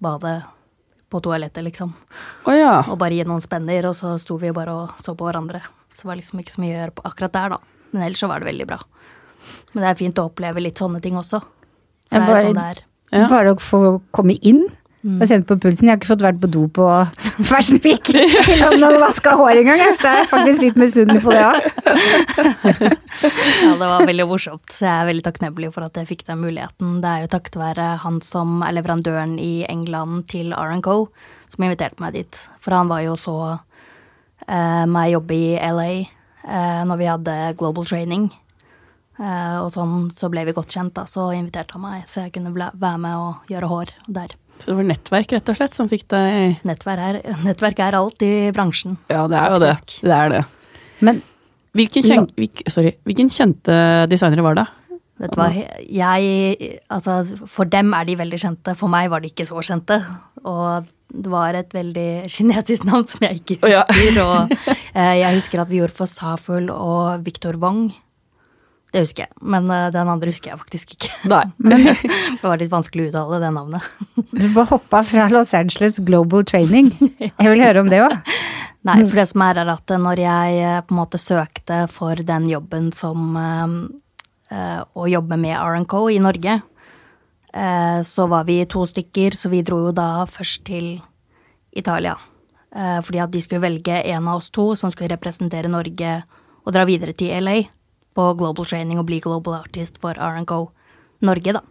badet 0.00 0.38
på 1.10 1.18
toalettet, 1.24 1.64
liksom. 1.66 1.90
Oh, 2.46 2.54
ja. 2.54 2.84
Og 2.86 2.94
bare 3.00 3.16
gi 3.18 3.24
noen 3.26 3.42
spenner, 3.42 3.88
og 3.90 3.96
så 3.98 4.14
sto 4.22 4.36
vi 4.38 4.52
bare 4.54 4.76
og 4.84 5.00
så 5.02 5.16
på 5.18 5.26
hverandre. 5.26 5.58
Så 5.90 6.04
det 6.04 6.10
var 6.12 6.20
liksom 6.20 6.42
ikke 6.42 6.54
så 6.54 6.62
mye 6.62 6.76
å 6.76 6.78
gjøre 6.78 6.94
på 6.94 7.06
akkurat 7.10 7.34
der, 7.34 7.56
da. 7.56 7.88
Men 7.90 8.04
ellers 8.06 8.22
så 8.22 8.28
var 8.30 8.42
det 8.42 8.46
veldig 8.52 8.68
bra. 8.70 8.78
Men 9.72 9.82
det 9.82 9.88
er 9.90 9.98
fint 9.98 10.20
å 10.22 10.28
oppleve 10.30 10.62
litt 10.62 10.78
sånne 10.78 11.02
ting 11.02 11.18
også. 11.18 11.42
For 12.10 12.22
det 12.22 12.36
er 12.36 12.46
sånn 12.46 12.60
det 12.60 12.68
er. 12.76 12.82
Ja. 13.10 13.26
Bare 13.26 13.56
å 13.56 13.58
få 13.58 13.80
komme 14.14 14.36
inn 14.46 14.68
og 15.00 15.22
kjent 15.24 15.46
på 15.48 15.56
pulsen. 15.56 15.88
Jeg 15.88 15.94
har 15.94 16.00
ikke 16.00 16.10
fått 16.10 16.24
vært 16.24 16.40
på 16.42 16.48
do 16.52 16.66
på 16.76 16.86
Fashion 17.48 17.80
Week 17.84 18.10
i 18.12 18.56
London 18.60 18.98
og 18.98 19.04
vaska 19.06 19.32
hår 19.38 19.62
engang, 19.62 19.80
så 19.96 20.12
jeg 20.12 20.24
er 20.26 20.28
faktisk 20.28 20.64
litt 20.66 20.76
misunnelig 20.80 21.22
på 21.24 21.32
det 21.32 21.44
òg. 21.46 21.60
Ja, 23.60 23.72
det 23.76 23.86
var 23.88 24.04
veldig 24.06 24.26
morsomt. 24.28 24.68
Så 24.72 24.84
jeg 24.84 24.92
er 24.92 25.08
veldig 25.08 25.24
takknemlig 25.26 25.70
for 25.74 25.84
at 25.84 25.96
jeg 25.98 26.08
fikk 26.08 26.22
den 26.28 26.40
muligheten. 26.42 26.98
Det 27.02 27.10
er 27.10 27.24
jo 27.24 27.30
takket 27.32 27.58
være 27.60 27.86
han 28.04 28.20
som 28.24 28.60
er 28.64 28.76
leverandøren 28.76 29.34
i 29.40 29.64
England 29.68 30.26
til 30.30 30.54
R&Co, 30.56 30.96
som 31.50 31.66
inviterte 31.66 32.00
meg 32.02 32.14
dit. 32.18 32.40
For 32.62 32.76
han 32.76 32.92
var 32.92 33.02
jo 33.04 33.16
så 33.20 33.36
eh, 34.46 34.84
meg 34.88 35.14
jobbe 35.14 35.36
i 35.36 35.56
LA 35.58 35.88
eh, 35.96 36.82
når 36.88 37.00
vi 37.00 37.10
hadde 37.10 37.38
global 37.60 37.88
training. 37.88 38.28
Eh, 39.20 39.56
og 39.60 39.72
sånn 39.74 40.08
så 40.16 40.30
ble 40.32 40.46
vi 40.48 40.56
godt 40.56 40.76
kjent, 40.76 40.94
da. 40.96 41.08
Så 41.08 41.30
inviterte 41.36 41.76
han 41.76 41.84
meg, 41.88 42.06
så 42.08 42.26
jeg 42.26 42.36
kunne 42.36 42.54
være 42.56 42.96
med 43.00 43.16
og 43.16 43.52
gjøre 43.52 43.72
hår 43.74 43.96
der. 44.20 44.36
Så 44.60 44.70
det 44.70 44.76
var 44.78 44.86
nettverk, 44.90 45.32
rett 45.32 45.48
og 45.52 45.56
slett, 45.56 45.74
som 45.76 45.88
fikk 45.88 46.04
deg 46.12 46.60
Nettverk 46.68 47.00
er, 47.08 47.20
nettverk 47.46 47.78
er 47.80 47.96
alt 47.96 48.22
i 48.26 48.32
bransjen. 48.54 48.98
Ja, 49.08 49.24
det 49.30 49.38
er 49.40 49.54
jo 49.54 49.60
det. 49.62 49.72
Det 50.04 50.16
er 50.16 50.34
det. 50.34 50.42
Men 51.00 51.22
Hvilken, 51.78 52.02
kjen... 52.02 52.26
hvil- 52.36 52.66
sorry. 52.68 52.92
Hvilken 53.06 53.28
kjente 53.30 53.74
designere 54.10 54.42
var 54.44 54.58
det? 54.58 54.66
Vet 55.20 55.34
du 55.34 55.38
hva, 55.38 55.48
jeg 55.84 56.78
Altså, 56.90 57.18
for 57.50 57.68
dem 57.68 57.92
er 57.94 58.08
de 58.08 58.16
veldig 58.18 58.38
kjente, 58.40 58.74
for 58.78 58.90
meg 58.92 59.10
var 59.12 59.20
de 59.22 59.30
ikke 59.30 59.46
så 59.48 59.60
kjente. 59.64 60.00
Og 60.48 60.88
det 61.10 61.30
var 61.32 61.56
et 61.58 61.72
veldig 61.74 62.08
kinesisk 62.30 62.86
navn 62.88 63.06
som 63.10 63.24
jeg 63.26 63.40
ikke 63.42 63.58
Å, 63.66 63.70
ja. 63.70 63.82
husker. 63.90 64.20
Og 64.26 64.54
eh, 64.94 65.14
jeg 65.20 65.36
husker 65.38 65.62
at 65.64 65.70
vi 65.72 65.80
gjorde 65.82 65.96
for 65.96 66.10
Saful 66.10 66.70
og 66.74 67.24
Victor 67.26 67.58
Wong. 67.62 67.88
Det 68.90 69.04
husker 69.04 69.26
jeg, 69.26 69.32
men 69.46 69.70
eh, 69.70 69.88
den 69.94 70.08
andre 70.10 70.32
husker 70.32 70.52
jeg 70.52 70.60
faktisk 70.60 70.94
ikke. 70.96 71.10
Nei. 71.30 71.44
Det 72.40 72.42
var 72.42 72.58
litt 72.58 72.72
vanskelig 72.72 73.06
å 73.06 73.10
uttale 73.10 73.38
det 73.42 73.50
navnet. 73.54 73.86
du 74.32 74.48
bare 74.54 74.66
hoppa 74.72 75.02
fra 75.06 75.28
Los 75.30 75.52
Angeles 75.54 76.00
Global 76.02 76.42
Training. 76.48 76.90
Jeg 77.20 77.46
vil 77.46 77.62
høre 77.62 77.84
om 77.84 77.90
det 77.92 78.00
òg. 78.02 78.16
Nei, 78.88 78.96
for 79.04 79.20
det 79.20 79.26
som 79.28 79.44
er, 79.44 79.60
er 79.60 79.70
at 79.74 79.92
når 80.00 80.22
jeg 80.24 80.60
eh, 80.64 80.80
på 80.88 80.94
en 80.94 81.00
måte 81.02 81.20
søkte 81.20 81.82
for 81.92 82.18
den 82.24 82.48
jobben 82.48 82.88
som 82.96 83.36
eh, 83.36 83.74
eh, 84.56 84.80
Å 84.80 85.08
jobbe 85.12 85.36
med 85.38 85.54
R&Co 85.58 86.06
i 86.10 86.18
Norge, 86.22 86.54
eh, 87.52 88.00
så 88.08 88.26
var 88.32 88.48
vi 88.48 88.62
to 88.64 88.86
stykker, 88.88 89.36
så 89.36 89.52
vi 89.52 89.60
dro 89.66 89.82
jo 89.84 89.92
da 89.94 90.24
først 90.26 90.64
til 90.70 90.94
Italia. 91.76 92.16
Eh, 92.72 92.98
fordi 93.04 93.20
at 93.20 93.34
de 93.34 93.44
skulle 93.44 93.66
velge 93.68 94.00
en 94.14 94.30
av 94.32 94.40
oss 94.40 94.48
to 94.50 94.72
som 94.80 94.90
skulle 94.94 95.12
representere 95.12 95.70
Norge 95.70 96.22
og 96.64 96.74
dra 96.74 96.88
videre 96.88 97.12
til 97.14 97.36
LA 97.44 97.60
på 98.20 98.28
Global 98.36 98.68
Training 98.68 99.00
og 99.00 99.08
bli 99.08 99.20
Global 99.24 99.62
Artist 99.62 99.98
for 100.02 100.18
R&Co 100.20 100.66
Norge, 101.24 101.56
da. 101.56 101.64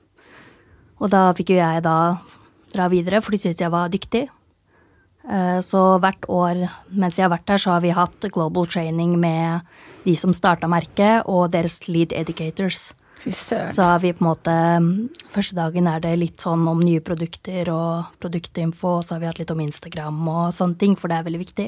Og 1.00 1.14
da 1.14 1.30
fikk 1.38 1.54
jo 1.54 1.62
jeg 1.62 1.86
da 1.86 1.96
dra 2.74 2.90
videre, 2.92 3.22
for 3.24 3.34
de 3.34 3.42
syntes 3.42 3.62
jeg 3.62 3.74
var 3.74 3.90
dyktig. 3.94 4.28
Eh, 5.30 5.60
Så 5.62 5.82
hvert 6.02 6.26
år 6.30 6.66
mens 6.90 7.18
jeg 7.18 7.28
har 7.28 7.34
vært 7.34 7.48
der, 7.50 7.62
så 7.62 7.76
har 7.76 7.82
vi 7.82 7.94
hatt 7.96 8.30
global 8.34 8.66
training 8.66 9.18
med 9.20 9.62
de 10.06 10.16
som 10.16 10.34
starta 10.34 10.68
merket, 10.70 11.24
og 11.26 11.52
deres 11.52 11.88
lead 11.88 12.14
educators. 12.14 12.94
Så 13.76 13.84
har 13.84 14.00
vi 14.00 14.14
på 14.14 14.24
en 14.24 14.30
måte 14.30 14.54
Første 15.30 15.56
dagen 15.58 15.88
er 15.92 16.00
det 16.00 16.14
litt 16.18 16.40
sånn 16.40 16.64
om 16.72 16.80
nye 16.80 17.02
produkter 17.02 17.68
og 17.74 18.06
produktinfo, 18.20 19.00
og 19.00 19.04
så 19.06 19.16
har 19.16 19.20
vi 19.20 19.28
hatt 19.28 19.40
litt 19.40 19.52
om 19.52 19.60
Instagram 19.60 20.22
og 20.28 20.54
sånne 20.56 20.80
ting, 20.80 20.96
for 20.96 21.10
det 21.10 21.18
er 21.20 21.28
veldig 21.28 21.44
viktig. 21.44 21.68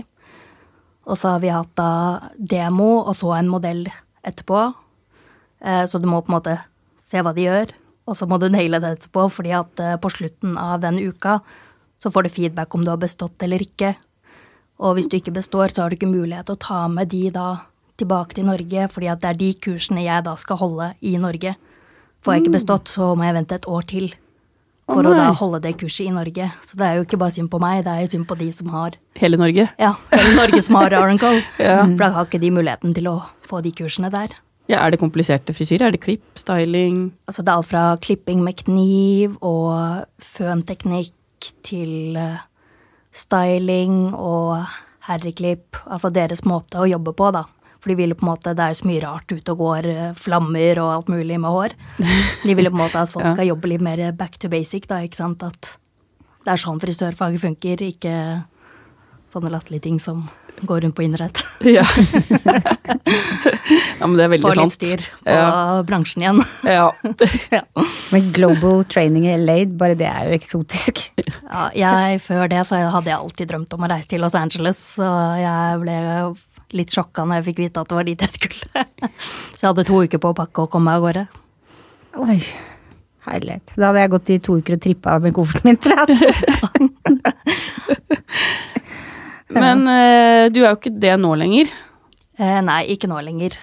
Og 1.08 1.18
så 1.18 1.34
har 1.36 1.40
vi 1.44 1.52
hatt 1.52 1.76
da 1.76 2.30
demo, 2.38 3.04
og 3.04 3.16
så 3.16 3.36
en 3.38 3.52
modell 3.52 3.88
etterpå. 4.28 4.74
Eh, 5.64 5.86
Så 5.86 6.00
du 6.02 6.08
må 6.08 6.22
på 6.22 6.32
en 6.34 6.38
måte 6.40 6.58
se 7.00 7.22
hva 7.22 7.34
de 7.36 7.46
gjør, 7.48 7.72
og 8.08 8.16
så 8.18 8.28
må 8.28 8.40
du 8.40 8.48
naile 8.50 8.80
det 8.82 8.96
etterpå, 8.98 9.28
fordi 9.32 9.52
at 9.58 9.80
eh, 9.80 9.98
på 10.02 10.10
slutten 10.12 10.58
av 10.58 10.80
den 10.82 10.98
uka 11.00 11.40
så 12.02 12.10
får 12.12 12.24
du 12.24 12.30
feedback 12.34 12.74
om 12.76 12.84
du 12.84 12.90
har 12.90 12.98
bestått 12.98 13.42
eller 13.46 13.62
ikke. 13.62 13.96
Og 14.82 14.96
hvis 14.98 15.08
du 15.10 15.18
ikke 15.20 15.34
består, 15.36 15.70
så 15.70 15.84
har 15.84 15.90
du 15.94 15.96
ikke 16.00 16.10
mulighet 16.10 16.48
til 16.50 16.56
å 16.58 16.64
ta 16.64 16.88
med 16.90 17.10
de 17.14 17.28
da 17.30 17.60
tilbake 18.02 18.34
til 18.34 18.48
Norge, 18.48 18.88
fordi 18.90 19.08
at 19.12 19.22
det 19.22 19.30
er 19.30 19.38
de 19.38 19.52
kursene 19.54 20.02
jeg 20.02 20.24
da 20.26 20.34
skal 20.42 20.58
holde 20.58 20.88
i 21.06 21.18
Norge. 21.22 21.54
Får 22.26 22.34
jeg 22.34 22.42
ikke 22.46 22.56
bestått, 22.58 22.90
så 22.90 23.12
må 23.18 23.28
jeg 23.28 23.36
vente 23.38 23.56
et 23.60 23.68
år 23.70 23.86
til 23.86 24.08
for 24.92 25.06
Å, 25.06 25.12
å 25.14 25.14
da 25.16 25.28
holde 25.38 25.60
det 25.62 25.76
kurset 25.80 26.08
i 26.10 26.12
Norge. 26.12 26.48
Så 26.66 26.76
det 26.80 26.88
er 26.88 26.98
jo 26.98 27.04
ikke 27.06 27.20
bare 27.22 27.32
synd 27.38 27.52
på 27.54 27.60
meg, 27.62 27.84
det 27.86 27.94
er 27.94 28.02
jo 28.02 28.10
synd 28.16 28.26
på 28.28 28.36
de 28.42 28.50
som 28.52 28.68
har 28.74 28.98
Hele 29.22 29.38
Norge? 29.38 29.68
ja, 29.80 29.94
hele 30.12 30.34
Norge 30.36 30.62
som 30.66 30.76
har 30.82 30.92
R&Co. 30.98 31.30
Ja. 31.62 31.78
For 31.86 32.02
da 32.02 32.10
har 32.18 32.26
ikke 32.26 32.42
de 32.42 32.50
muligheten 32.58 32.96
til 32.98 33.08
å 33.14 33.20
få 33.52 33.62
de 33.66 33.74
kursene 33.76 34.12
der. 34.14 34.34
Ja, 34.72 34.80
er 34.86 34.94
det 34.94 35.02
kompliserte 35.02 35.54
frisyrer? 35.56 35.90
Er 35.90 35.96
det 35.96 36.04
klipp, 36.04 36.24
styling? 36.40 37.10
Altså 37.28 37.44
det 37.44 37.52
er 37.52 37.60
alt 37.60 37.70
fra 37.72 37.86
klipping 38.04 38.44
med 38.46 38.60
kniv 38.62 39.36
og 39.44 40.06
fønteknikk 40.24 41.50
til 41.66 42.16
eh, 42.20 42.44
styling 43.12 44.14
og 44.14 44.62
herreklipp. 45.08 45.82
Altså 45.88 46.12
deres 46.14 46.46
måte 46.48 46.80
å 46.80 46.88
jobbe 46.88 47.16
på, 47.18 47.32
da. 47.36 47.48
For 47.82 47.90
de 47.90 47.98
ville 47.98 48.16
på 48.16 48.28
en 48.28 48.30
måte, 48.30 48.54
Det 48.54 48.64
er 48.64 48.76
jo 48.76 48.80
så 48.84 48.88
mye 48.88 49.02
rart 49.02 49.32
ute 49.34 49.52
og 49.52 49.58
går, 49.58 49.86
eh, 49.90 50.14
flammer 50.14 50.80
og 50.80 50.94
alt 50.94 51.10
mulig 51.10 51.40
med 51.42 51.50
hår. 51.50 51.76
De 52.46 52.56
ville 52.56 52.70
på 52.70 52.78
en 52.78 52.86
måte 52.86 53.02
at 53.02 53.10
folk 53.10 53.26
skal 53.34 53.50
jobbe 53.50 53.68
litt 53.74 53.82
mer 53.82 54.12
back 54.14 54.38
to 54.38 54.48
basic, 54.48 54.88
da, 54.88 55.02
ikke 55.02 55.18
sant. 55.18 55.44
At 55.44 55.78
det 56.46 56.54
er 56.54 56.62
sånn 56.62 56.80
frisørfaget 56.80 57.42
funker, 57.42 57.82
ikke 57.82 58.16
sånne 59.34 59.52
latterlige 59.54 59.86
ting 59.88 59.98
som 60.04 60.26
går 60.68 60.82
rundt 60.84 60.96
på 60.98 61.04
internett. 61.06 61.42
Ja. 61.62 61.84
ja, 64.00 64.08
men 64.08 64.16
det 64.18 64.24
er 64.26 64.32
veldig 64.34 64.50
sant. 64.52 64.58
Får 64.58 64.62
litt 64.64 64.76
styr 64.76 65.04
på 65.24 65.36
Ja. 65.36 65.82
bransjen 65.88 66.24
igjen. 66.26 66.42
Ja. 66.68 66.88
ja. 67.58 67.62
Men 68.12 68.32
global 68.36 68.84
training 68.90 69.28
i 69.30 69.36
LA, 69.40 69.58
bare 69.80 69.96
det 69.98 70.08
er 70.10 70.30
jo 70.30 70.38
eksotisk. 70.40 71.04
Ja, 71.22 71.68
jeg, 71.78 72.22
før 72.26 72.48
det 72.52 72.64
så 72.70 72.76
hadde 72.92 73.12
jeg 73.14 73.20
alltid 73.20 73.52
drømt 73.54 73.74
om 73.78 73.86
å 73.86 73.92
reise 73.94 74.10
til 74.14 74.22
Los 74.26 74.36
Angeles, 74.38 74.82
så 74.98 75.08
jeg 75.42 75.82
ble 75.86 75.98
litt 76.78 76.94
sjokka 76.96 77.26
når 77.28 77.42
jeg 77.42 77.48
fikk 77.52 77.60
vite 77.66 77.82
at 77.84 77.90
det 77.92 77.98
var 78.00 78.06
dit 78.08 78.22
jeg 78.24 78.32
skulle. 78.38 78.86
Så 79.56 79.62
jeg 79.66 79.70
hadde 79.72 79.88
to 79.90 80.04
uker 80.06 80.22
på 80.24 80.32
å 80.32 80.38
pakke 80.38 80.58
og 80.66 80.72
komme 80.74 80.88
meg 80.92 80.96
av 81.00 81.04
gårde. 81.08 81.24
Oi, 82.26 82.38
herlighet. 83.28 83.74
Da 83.78 83.90
hadde 83.92 84.02
jeg 84.06 84.14
gått 84.18 84.32
i 84.32 84.40
to 84.44 84.58
uker 84.60 84.78
og 84.78 84.84
trippa 84.88 85.18
med 85.24 85.36
kofferten 85.36 85.68
min, 85.72 85.80
tror 85.84 85.96
jeg. 86.02 86.12
Men 89.56 89.86
uh, 89.88 90.48
du 90.54 90.62
er 90.64 90.70
jo 90.70 90.78
ikke 90.80 90.94
det 91.02 91.16
nå 91.20 91.36
lenger. 91.40 91.72
Eh, 92.42 92.60
nei, 92.66 92.82
ikke 92.94 93.10
nå 93.12 93.20
lenger. 93.26 93.58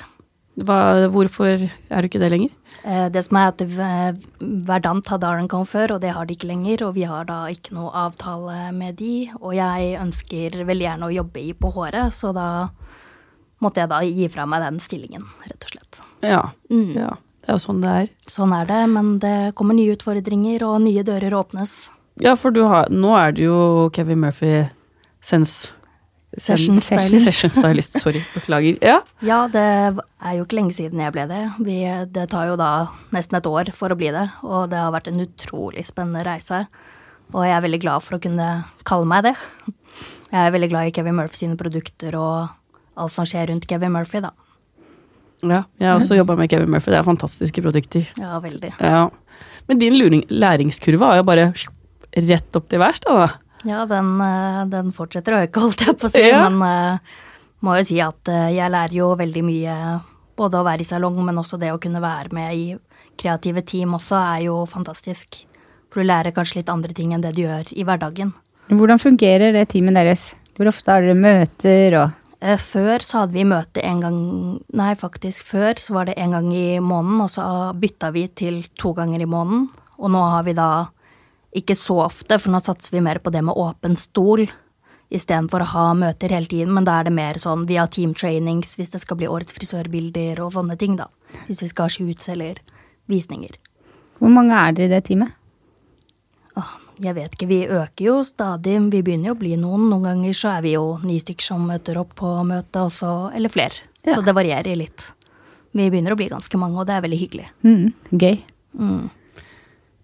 Hva, 0.59 1.09
hvorfor 1.14 1.66
er 1.66 2.02
du 2.02 2.09
ikke 2.09 2.21
det 2.23 2.30
lenger? 2.33 2.54
Eh, 2.83 3.07
det 3.14 3.23
som 3.26 3.38
er 3.38 3.52
at 3.52 3.62
eh, 3.62 4.18
Verdant 4.66 5.11
hadde 5.11 5.28
Arencon 5.28 5.66
før, 5.68 5.97
og 5.97 6.02
det 6.02 6.12
har 6.14 6.26
de 6.26 6.35
ikke 6.37 6.50
lenger. 6.50 6.85
Og 6.87 6.97
vi 6.99 7.07
har 7.09 7.28
da 7.28 7.40
ikke 7.50 7.76
noe 7.76 7.92
avtale 8.07 8.73
med 8.76 8.99
de. 9.00 9.28
Og 9.40 9.54
jeg 9.59 9.95
ønsker 10.00 10.61
veldig 10.68 10.88
gjerne 10.88 11.09
å 11.09 11.14
jobbe 11.14 11.42
i 11.42 11.54
på 11.59 11.73
håret, 11.75 12.14
så 12.14 12.35
da 12.37 12.49
måtte 13.62 13.83
jeg 13.83 13.90
da 13.90 14.02
gi 14.07 14.28
fra 14.30 14.47
meg 14.47 14.62
den 14.62 14.78
stillingen, 14.83 15.25
rett 15.49 15.64
og 15.66 15.73
slett. 15.75 16.02
Ja. 16.23 16.42
Mm. 16.71 16.92
ja. 16.95 17.14
Det 17.42 17.54
er 17.54 17.57
jo 17.57 17.64
sånn 17.64 17.80
det 17.83 17.95
er. 18.02 18.11
Sånn 18.30 18.52
er 18.54 18.68
det, 18.68 18.83
men 18.92 19.14
det 19.23 19.37
kommer 19.59 19.75
nye 19.75 19.97
utfordringer, 19.97 20.62
og 20.68 20.83
nye 20.85 21.02
dører 21.07 21.35
åpnes. 21.35 21.88
Ja, 22.23 22.37
for 22.38 22.54
du 22.54 22.64
har, 22.68 22.90
nå 22.90 23.14
er 23.18 23.35
du 23.35 23.42
jo 23.47 23.59
Kevin 23.95 24.21
Murphy 24.23 24.68
Sense 25.25 25.77
Session 26.37 26.76
stylist. 26.85 27.25
Session 27.25 27.50
stylist, 27.50 27.97
sorry. 28.02 28.20
Beklager. 28.35 28.76
Ja. 28.85 28.99
Ja, 29.25 29.38
det 29.49 29.62
er 29.64 30.35
jo 30.37 30.44
ikke 30.44 30.58
lenge 30.58 30.75
siden 30.76 31.00
jeg 31.00 31.14
ble 31.14 31.25
det. 31.30 31.40
Vi, 31.64 31.78
det 32.12 32.26
tar 32.35 32.50
jo 32.50 32.58
da 32.61 32.88
nesten 33.16 33.38
et 33.38 33.49
år 33.49 33.73
for 33.76 33.94
å 33.94 33.97
bli 33.99 34.11
det, 34.14 34.26
og 34.44 34.68
det 34.73 34.78
har 34.82 34.92
vært 34.94 35.08
en 35.08 35.25
utrolig 35.25 35.87
spennende 35.88 36.26
reise. 36.28 36.66
Og 37.32 37.42
jeg 37.44 37.56
er 37.56 37.64
veldig 37.64 37.80
glad 37.80 38.04
for 38.04 38.18
å 38.18 38.23
kunne 38.23 38.49
kalle 38.88 39.08
meg 39.08 39.30
det. 39.30 39.35
Jeg 40.28 40.42
er 40.44 40.52
veldig 40.52 40.68
glad 40.75 40.90
i 40.90 40.92
Kevin 40.97 41.16
Murphy 41.16 41.40
sine 41.40 41.56
produkter 41.61 42.16
og 42.20 42.52
alt 42.99 43.14
som 43.14 43.26
skjer 43.28 43.49
rundt 43.49 43.66
Kevin 43.70 43.94
Murphy, 43.94 44.20
da. 44.25 44.35
ja. 45.47 45.62
Jeg 45.80 45.88
har 45.88 45.97
også 45.97 46.18
jobba 46.18 46.37
med 46.37 46.50
Kevin 46.52 46.70
Murphy. 46.75 46.92
Det 46.92 47.00
er 47.00 47.08
fantastiske 47.08 47.64
produkter. 47.64 48.08
Ja, 48.20 48.37
veldig. 48.44 48.75
Ja. 48.82 49.06
Men 49.68 49.80
din 49.80 49.97
luring, 49.97 50.25
læringskurve 50.28 51.08
har 51.08 51.20
jo 51.20 51.28
bare 51.28 51.50
rett 52.28 52.56
opp 52.56 52.68
til 52.68 52.80
værs, 52.82 53.00
da. 53.04 53.16
da. 53.25 53.28
Ja, 53.67 53.85
den, 53.87 54.21
eh, 54.21 54.61
den 54.71 54.93
fortsetter 54.95 55.35
å 55.35 55.41
øke, 55.47 55.61
holdt 55.65 55.87
jeg 55.87 55.99
på 55.99 56.09
å 56.09 56.12
si. 56.12 56.25
Ja. 56.29 56.45
Men 56.49 56.62
eh, 56.69 57.17
må 57.65 57.79
jo 57.79 57.87
si 57.88 57.99
at 58.05 58.31
eh, 58.31 58.53
jeg 58.57 58.75
lærer 58.75 58.95
jo 59.00 59.12
veldig 59.19 59.45
mye, 59.47 59.77
både 60.38 60.61
å 60.61 60.67
være 60.67 60.85
i 60.85 60.88
salong, 60.88 61.19
men 61.27 61.41
også 61.41 61.59
det 61.61 61.73
å 61.75 61.81
kunne 61.83 62.03
være 62.05 62.35
med 62.37 62.55
i 62.55 62.67
kreative 63.19 63.65
team 63.67 63.97
også 63.99 64.19
er 64.21 64.45
jo 64.47 64.61
fantastisk. 64.71 65.43
For 65.88 66.03
du 66.03 66.07
lærer 66.07 66.35
kanskje 66.37 66.61
litt 66.61 66.71
andre 66.71 66.95
ting 66.95 67.15
enn 67.15 67.25
det 67.25 67.35
du 67.35 67.43
gjør 67.43 67.73
i 67.75 67.87
hverdagen. 67.87 68.35
Hvordan 68.69 69.00
fungerer 69.00 69.55
det 69.57 69.71
teamet 69.73 69.97
deres? 69.97 70.29
Hvor 70.59 70.69
ofte 70.71 70.93
har 70.93 71.05
dere 71.05 71.17
møter 71.17 71.95
og 71.99 72.17
Før 72.62 73.03
så 73.03 73.23
hadde 73.23 73.35
vi 73.35 73.45
møte 73.49 73.83
en 73.83 74.03
gang 74.03 74.19
Nei, 74.79 74.93
faktisk 74.99 75.47
før 75.49 75.81
så 75.83 75.97
var 75.97 76.07
det 76.07 76.15
en 76.23 76.37
gang 76.37 76.53
i 76.55 76.79
måneden, 76.79 77.25
og 77.25 77.31
så 77.33 77.43
bytta 77.75 78.12
vi 78.15 78.29
til 78.29 78.61
to 78.79 78.93
ganger 78.95 79.25
i 79.25 79.27
måneden. 79.27 79.65
Og 79.99 80.12
nå 80.15 80.23
har 80.23 80.45
vi 80.47 80.55
da 80.55 80.69
ikke 81.57 81.76
så 81.78 82.02
ofte, 82.05 82.38
for 82.38 82.52
nå 82.52 82.61
satser 82.61 82.97
vi 82.97 83.05
mer 83.05 83.21
på 83.23 83.33
det 83.33 83.43
med 83.45 83.57
åpen 83.57 83.97
stol 83.97 84.47
istedenfor 85.09 85.64
å 85.64 85.71
ha 85.73 85.87
møter 85.97 86.33
hele 86.35 86.50
tiden, 86.50 86.75
men 86.76 86.85
da 86.85 86.99
er 87.00 87.09
det 87.09 87.14
mer 87.17 87.38
sånn 87.40 87.64
via 87.69 87.87
teamtrainings 87.88 88.75
hvis 88.76 88.93
det 88.93 89.00
skal 89.00 89.17
bli 89.21 89.31
årets 89.31 89.57
frisørbilder 89.57 90.43
og 90.45 90.52
sånne 90.57 90.76
ting, 90.81 90.99
da. 91.00 91.09
Hvis 91.47 91.62
vi 91.64 91.71
skal 91.71 91.88
ha 91.88 91.95
shoots 91.95 92.28
eller 92.33 92.61
visninger. 93.09 93.57
Hvor 94.21 94.33
mange 94.35 94.57
er 94.57 94.76
dere 94.76 94.88
i 94.88 94.93
det 94.93 95.02
teamet? 95.09 95.33
Åh, 96.59 96.73
jeg 97.05 97.14
vet 97.17 97.37
ikke, 97.37 97.49
vi 97.49 97.61
øker 97.71 98.05
jo 98.05 98.17
stadig, 98.26 98.75
vi 98.93 99.02
begynner 99.07 99.31
jo 99.31 99.37
å 99.37 99.40
bli 99.40 99.55
noen. 99.61 99.87
Noen 99.93 100.09
ganger 100.09 100.37
så 100.37 100.50
er 100.57 100.64
vi 100.67 100.75
jo 100.75 100.99
ni 101.07 101.21
stykker 101.23 101.52
som 101.52 101.69
møter 101.71 102.00
opp 102.00 102.17
på 102.19 102.33
møtet, 102.49 102.81
også, 102.83 103.31
eller 103.38 103.52
flere. 103.52 103.87
Ja. 104.02 104.17
Så 104.17 104.25
det 104.26 104.35
varierer 104.37 104.76
litt. 104.76 105.12
Vi 105.76 105.87
begynner 105.87 106.14
å 106.14 106.19
bli 106.19 106.28
ganske 106.33 106.61
mange, 106.61 106.81
og 106.81 106.88
det 106.88 106.97
er 106.97 107.05
veldig 107.05 107.21
hyggelig. 107.21 107.47
Mm, 107.62 107.87
gøy. 108.11 108.40
Mm. 108.75 109.07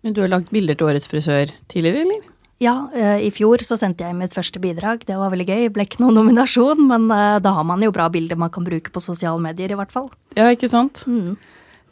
Men 0.04 0.14
du 0.16 0.20
har 0.22 0.30
lagd 0.32 0.50
bilder 0.52 0.76
til 0.76 0.90
Årets 0.90 1.08
frisør 1.08 1.50
tidligere, 1.72 2.04
eller? 2.04 2.30
Ja, 2.62 2.74
eh, 2.94 3.24
i 3.26 3.30
fjor 3.34 3.64
så 3.66 3.76
sendte 3.80 4.04
jeg 4.06 4.14
mitt 4.16 4.34
første 4.36 4.60
bidrag. 4.62 5.02
Det 5.08 5.16
var 5.18 5.32
veldig 5.32 5.46
gøy. 5.48 5.64
Ble 5.74 5.86
ikke 5.88 6.00
noen 6.04 6.14
nominasjon, 6.20 6.84
men 6.88 7.08
eh, 7.10 7.38
da 7.44 7.54
har 7.56 7.66
man 7.66 7.82
jo 7.82 7.90
bra 7.94 8.06
bilder 8.12 8.38
man 8.40 8.52
kan 8.54 8.64
bruke 8.66 8.92
på 8.94 9.02
sosiale 9.02 9.40
medier, 9.42 9.72
i 9.74 9.78
hvert 9.78 9.92
fall. 9.92 10.10
Ja, 10.38 10.46
ikke 10.54 10.70
sant? 10.70 11.02
Mm. 11.10 11.34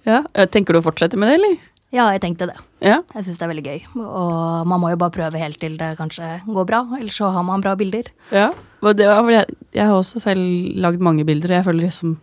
Ja. 0.06 0.22
Eh, 0.36 0.46
Tenker 0.52 0.76
du 0.76 0.80
å 0.80 0.84
fortsette 0.86 1.18
med 1.18 1.32
det, 1.32 1.38
eller? 1.40 1.56
Ja, 1.92 2.06
jeg 2.14 2.22
tenkte 2.24 2.46
det. 2.48 2.56
Ja. 2.80 3.00
Jeg 3.12 3.26
syns 3.26 3.40
det 3.40 3.44
er 3.44 3.50
veldig 3.52 3.64
gøy. 3.66 3.80
Og 4.00 4.68
man 4.70 4.80
må 4.80 4.92
jo 4.94 5.00
bare 5.02 5.12
prøve 5.12 5.40
helt 5.42 5.58
til 5.60 5.74
det 5.80 5.90
kanskje 5.98 6.30
går 6.46 6.68
bra, 6.70 6.84
ellers 6.96 7.18
så 7.20 7.28
har 7.34 7.44
man 7.48 7.64
bra 7.64 7.74
bilder. 7.76 8.08
ja. 8.32 8.50
Og 8.82 8.96
det 8.98 9.06
var, 9.06 9.28
jeg, 9.30 9.46
jeg 9.76 9.86
har 9.86 9.94
også 9.94 10.18
selv 10.18 10.40
lagd 10.82 11.02
mange 11.06 11.22
bilder, 11.28 11.52
og 11.52 11.54
jeg 11.60 11.64
føler 11.68 11.84
liksom 11.84 12.16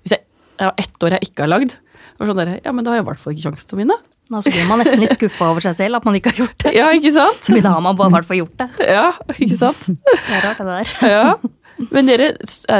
Hvis 0.00 0.14
jeg, 0.14 0.22
har 0.62 0.72
ett 0.80 1.02
år 1.04 1.12
jeg 1.18 1.26
ikke 1.28 1.42
har 1.44 1.50
lagd, 1.52 1.74
var 2.16 2.30
sånn 2.30 2.38
der, 2.40 2.52
ja, 2.64 2.72
men 2.72 2.86
da 2.86 2.94
har 2.94 2.96
jeg 2.96 3.04
i 3.04 3.08
hvert 3.10 3.20
fall 3.20 3.34
ikke 3.34 3.44
sjanse 3.50 3.66
til 3.68 3.76
å 3.76 3.80
vinne. 3.82 3.96
Nå 4.32 4.40
så 4.42 4.50
blir 4.50 4.64
man 4.66 4.80
nesten 4.82 4.98
litt 5.02 5.14
skuffa 5.14 5.52
over 5.52 5.62
seg 5.62 5.76
selv 5.78 6.00
at 6.00 6.06
man 6.08 6.16
ikke 6.18 6.32
har 6.32 6.40
gjort 6.42 6.64
det. 6.64 6.72
Ja, 6.74 6.88
ikke 6.96 7.12
sant? 7.14 7.50
Men 7.52 7.62
da 7.62 7.74
har 7.76 7.84
man 7.84 7.98
bare 7.98 8.14
hvert 8.16 8.26
fall 8.26 8.40
gjort 8.40 8.56
det. 8.58 8.70
Ja, 8.82 9.10
ikke 9.36 9.58
sant? 9.60 9.84
Det 9.86 10.34
er 10.34 10.42
rart, 10.48 10.58
det 10.58 10.72
der. 10.72 10.96
Ja. 11.12 11.28
Men 11.92 12.08
dere, 12.08 12.32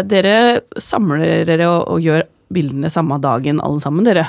dere 0.09 0.35
samler 0.81 1.45
dere 1.47 1.69
og, 1.69 1.85
og 1.95 2.03
gjør 2.03 2.25
bildene 2.57 2.91
samme 2.91 3.19
dagen 3.23 3.61
alle 3.63 3.83
sammen, 3.85 4.07
dere? 4.07 4.27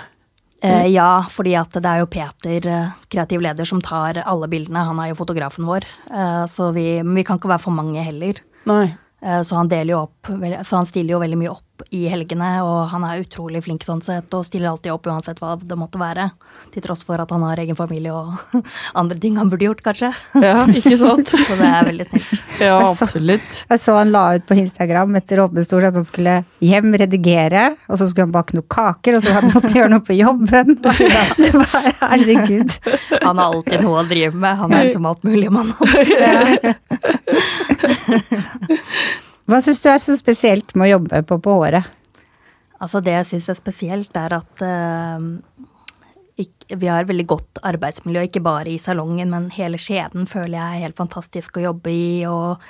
Eh, 0.66 0.88
ja, 0.90 1.26
fordi 1.30 1.54
at 1.58 1.76
det 1.78 1.90
er 1.90 2.02
jo 2.02 2.10
Peter, 2.10 2.70
eh, 2.74 2.94
kreativ 3.14 3.44
leder, 3.46 3.66
som 3.70 3.82
tar 3.82 4.22
alle 4.26 4.50
bildene. 4.52 4.86
Han 4.90 5.00
er 5.02 5.12
jo 5.12 5.20
fotografen 5.20 5.68
vår. 5.70 5.86
Eh, 6.10 6.46
så 6.50 6.72
vi, 6.76 6.88
men 7.04 7.20
vi 7.20 7.26
kan 7.28 7.38
ikke 7.42 7.52
være 7.52 7.66
for 7.66 7.78
mange 7.78 8.02
heller. 8.06 8.42
Nei. 8.70 8.88
Eh, 9.22 9.42
så 9.46 9.58
han 9.60 9.70
deler 9.72 9.94
jo 9.94 10.04
opp, 10.08 10.32
så 10.66 10.82
han 10.82 10.90
stiller 10.90 11.16
jo 11.16 11.22
veldig 11.24 11.40
mye 11.42 11.54
opp 11.54 11.67
i 11.94 12.06
helgene, 12.10 12.50
og 12.66 12.88
han 12.92 13.04
er 13.08 13.22
utrolig 13.24 13.62
flink 13.66 13.84
sånn 13.86 14.02
sett, 14.04 14.32
og 14.34 14.46
stiller 14.48 14.70
alltid 14.72 14.92
opp 14.94 15.08
uansett 15.12 15.40
hva 15.44 15.56
det 15.62 15.78
måtte 15.78 16.00
være. 16.02 16.30
Til 16.74 16.82
tross 16.84 17.04
for 17.06 17.22
at 17.22 17.30
han 17.34 17.44
har 17.46 17.60
egen 17.62 17.78
familie 17.78 18.14
og 18.14 18.64
andre 19.00 19.18
ting 19.22 19.38
han 19.38 19.50
burde 19.52 19.68
gjort, 19.68 19.84
kanskje. 19.86 20.10
Ja, 20.42 20.66
ikke 20.68 20.98
sant? 21.00 21.30
Så 21.48 21.58
det 21.60 21.68
er 21.70 21.88
veldig 21.92 22.08
snilt. 22.10 22.44
Ja, 22.62 22.80
Jeg 22.82 22.96
så- 22.98 23.06
absolutt. 23.08 23.62
Jeg 23.70 23.84
så 23.84 23.98
han 24.00 24.12
la 24.16 24.24
ut 24.40 24.48
på 24.50 24.58
Instagram 24.58 25.16
etter 25.22 25.44
åpen 25.44 25.64
stol 25.68 25.86
at 25.88 25.94
han 25.98 26.08
skulle 26.08 26.40
hjem, 26.66 26.92
redigere, 26.98 27.68
og 27.88 28.00
så 28.02 28.08
skulle 28.10 28.28
han 28.30 28.36
bake 28.36 28.58
noen 28.58 28.68
kaker, 28.74 29.18
og 29.20 29.24
så 29.24 29.36
hadde 29.36 29.48
han 29.52 29.56
måttet 29.56 29.78
gjøre 29.78 29.92
noe 29.94 30.06
på 30.08 30.18
jobben. 30.18 30.78
Det 31.38 31.52
var, 31.54 31.92
herregud. 32.02 32.74
Han 33.22 33.38
har 33.38 33.46
alltid 33.54 33.84
noe 33.86 34.02
å 34.02 34.08
drive 34.10 34.34
med. 34.36 34.58
Han 34.64 34.74
er 34.74 34.88
liksom 34.90 35.06
alt 35.10 35.24
mulig 35.28 35.52
mann. 35.54 35.74
Hva 39.48 39.62
syns 39.64 39.80
du 39.80 39.88
er 39.88 40.02
så 40.04 40.16
spesielt 40.20 40.74
med 40.76 40.90
å 40.90 40.98
jobbe 40.98 41.24
på 41.28 41.40
På 41.44 41.60
håret? 41.62 41.94
Altså 42.84 43.00
det 43.02 43.16
jeg 43.16 43.28
syns 43.32 43.48
er 43.50 43.58
spesielt, 43.58 44.18
er 44.20 44.36
at 44.38 44.62
uh, 44.62 45.18
vi 46.38 46.90
har 46.92 47.08
veldig 47.10 47.26
godt 47.26 47.62
arbeidsmiljø, 47.66 48.28
ikke 48.28 48.44
bare 48.46 48.70
i 48.70 48.78
salongen, 48.78 49.32
men 49.34 49.48
hele 49.56 49.80
skjeden 49.82 50.28
føler 50.30 50.60
jeg 50.60 50.76
er 50.76 50.84
helt 50.86 51.00
fantastisk 51.00 51.58
å 51.58 51.64
jobbe 51.64 51.90
i. 51.90 52.22
Og 52.30 52.62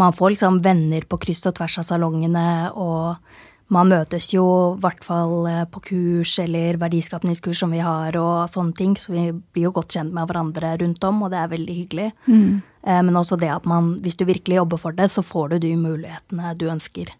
man 0.00 0.16
får 0.16 0.32
liksom 0.32 0.62
venner 0.64 1.04
på 1.04 1.18
kryss 1.20 1.44
og 1.50 1.58
tvers 1.58 1.76
av 1.82 1.88
salongene, 1.90 2.46
og 2.72 3.20
man 3.70 3.90
møtes 3.92 4.26
jo 4.34 4.44
i 4.74 4.80
hvert 4.82 5.04
fall 5.06 5.46
eh, 5.50 5.62
på 5.70 5.82
kurs 5.90 6.32
eller 6.42 6.78
verdiskapningskurs 6.80 7.62
som 7.62 7.70
vi 7.74 7.82
har 7.84 8.16
og 8.18 8.50
sånne 8.50 8.74
ting, 8.76 8.96
så 8.98 9.14
vi 9.14 9.28
blir 9.54 9.68
jo 9.68 9.72
godt 9.78 9.94
kjent 9.94 10.14
med 10.16 10.26
hverandre 10.30 10.74
rundt 10.82 11.06
om, 11.06 11.22
og 11.22 11.30
det 11.30 11.38
er 11.38 11.52
veldig 11.54 11.76
hyggelig. 11.78 12.08
Mm. 12.26 12.60
Men 12.80 13.16
også 13.20 13.36
det 13.36 13.50
at 13.52 13.66
man, 13.68 13.92
hvis 14.00 14.16
du 14.16 14.24
virkelig 14.24 14.56
jobber 14.56 14.80
for 14.80 14.96
det, 14.96 15.10
så 15.12 15.20
får 15.22 15.50
du 15.52 15.58
de 15.66 15.74
mulighetene 15.76 16.54
du 16.56 16.64
ønsker. 16.72 17.10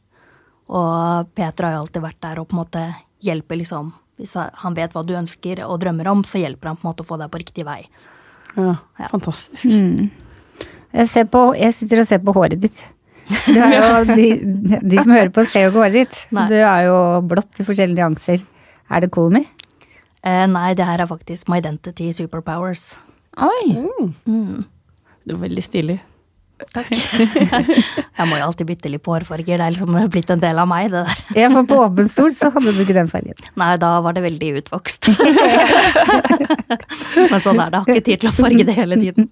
Og 0.73 1.28
Peter 1.37 1.66
har 1.66 1.75
jo 1.75 1.83
alltid 1.85 2.04
vært 2.04 2.21
der 2.25 2.40
og 2.40 2.49
på 2.49 2.57
en 2.57 2.62
måte 2.62 2.85
hjelper 3.26 3.59
liksom 3.61 3.90
Hvis 4.21 4.35
han 4.37 4.75
vet 4.76 4.92
hva 4.92 5.02
du 5.04 5.14
ønsker 5.16 5.62
og 5.64 5.78
drømmer 5.80 6.09
om, 6.11 6.23
så 6.28 6.40
hjelper 6.42 6.69
han 6.69 6.76
på 6.76 6.85
en 6.85 6.90
måte 6.90 7.04
å 7.04 7.09
få 7.09 7.16
deg 7.21 7.30
på 7.33 7.40
riktig 7.40 7.64
vei. 7.64 7.78
Ja, 8.57 8.75
Ja. 8.99 9.09
fantastisk. 9.09 9.64
Jeg, 10.92 11.07
ser 11.09 11.25
på, 11.30 11.54
jeg 11.57 11.73
sitter 11.73 12.02
og 12.02 12.07
ser 12.09 12.19
på 12.19 12.35
håret 12.37 12.61
ditt. 12.61 12.83
Du 13.46 13.60
er 13.62 13.75
jo, 13.76 13.87
de, 14.10 14.26
de 14.82 14.99
som 15.02 15.12
hører 15.14 15.30
på, 15.34 15.44
ser 15.46 15.66
jo 15.66 15.70
ikke 15.72 15.82
håret 15.84 15.96
ditt. 16.00 16.14
Nei. 16.34 16.46
Du 16.50 16.56
er 16.58 16.80
jo 16.88 16.96
blått 17.30 17.62
i 17.62 17.66
forskjellige 17.68 18.00
nyanser. 18.02 18.42
Er 18.90 18.99
det 19.06 19.12
Colmy? 19.14 19.44
Eh, 20.26 20.44
nei, 20.50 20.72
det 20.76 20.84
her 20.88 21.00
er 21.00 21.08
faktisk 21.08 21.49
My 21.49 21.58
Identity 21.62 22.10
Superpowers. 22.16 22.82
Oi! 23.40 23.66
Mm, 24.26 24.64
Det 25.25 25.32
var 25.37 25.42
veldig 25.46 25.62
stilig. 25.64 25.99
takk. 26.75 26.90
jeg 28.18 28.26
må 28.28 28.37
jo 28.37 28.44
alltid 28.50 28.66
bytte 28.68 28.90
litt 28.92 29.00
på 29.06 29.14
hårfarger. 29.14 29.56
Det 29.56 29.64
er 29.64 29.72
liksom 29.72 29.96
blitt 30.12 30.28
en 30.34 30.42
del 30.42 30.58
av 30.60 30.68
meg, 30.68 30.90
det 30.92 31.00
der. 31.06 31.22
Ja, 31.40 31.46
for 31.54 31.64
på 31.70 31.78
åpen 31.87 32.10
stol 32.12 32.34
så 32.37 32.50
hadde 32.52 32.75
du 32.76 32.82
ikke 32.84 32.96
den 32.99 33.08
fargen. 33.08 33.38
Nei, 33.56 33.70
da 33.80 33.94
var 34.04 34.12
det 34.18 34.26
veldig 34.26 34.50
utvokst. 34.60 35.08
Men 37.30 37.40
sånn 37.44 37.60
er 37.62 37.72
det. 37.72 37.80
Jeg 37.80 37.80
har 37.80 37.94
ikke 37.94 38.04
tid 38.10 38.20
til 38.25 38.30
å 38.30 38.34
farge 38.37 38.66
det 38.68 38.76
hele 38.76 38.99
tiden. 39.00 39.30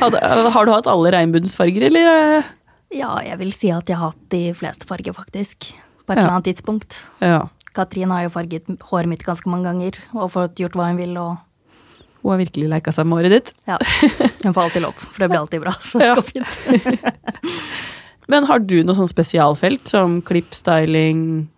Har 0.00 0.66
du 0.66 0.72
hatt 0.74 0.90
alle 0.90 1.12
regnbuens 1.14 1.54
farger, 1.58 1.86
eller? 1.92 2.42
Ja, 2.94 3.18
jeg 3.24 3.38
vil 3.38 3.52
si 3.52 3.70
at 3.74 3.86
jeg 3.90 3.98
har 4.00 4.12
hatt 4.14 4.28
de 4.32 4.52
fleste 4.56 4.86
farger, 4.88 5.12
faktisk. 5.16 5.72
På 6.06 6.12
et 6.14 6.18
Ja. 6.18 6.22
eller 6.24 6.34
annet 6.38 6.48
tidspunkt. 6.54 7.02
Ja. 7.20 7.48
Katrin 7.74 8.10
har 8.10 8.22
jo 8.24 8.28
farget 8.32 8.64
håret 8.80 9.06
mitt 9.08 9.22
ganske 9.26 9.46
mange 9.46 9.64
ganger 9.68 9.98
og 10.14 10.30
fått 10.32 10.56
gjort 10.56 10.72
hva 10.74 10.86
hun 10.88 10.96
vil. 10.96 11.16
og 11.18 11.36
Hun 12.22 12.30
har 12.32 12.38
virkelig 12.38 12.68
leika 12.68 12.90
seg 12.92 13.06
med 13.06 13.18
håret 13.18 13.30
ditt. 13.30 13.52
ja, 13.68 13.76
Hun 14.42 14.52
får 14.54 14.62
alltid 14.64 14.82
lov, 14.82 14.94
for 14.94 15.18
det 15.20 15.28
blir 15.30 15.38
alltid 15.40 15.60
bra. 15.60 15.70
Så 15.70 15.98
det 15.98 16.06
Ja. 16.08 16.14
går 16.14 16.24
fint. 16.24 17.12
Men 18.28 18.44
har 18.44 18.58
du 18.58 18.82
noe 18.84 18.94
sånn 18.94 19.08
spesialfelt 19.08 19.86
som 19.88 20.20
klipp, 20.22 20.50
styling 20.52 21.48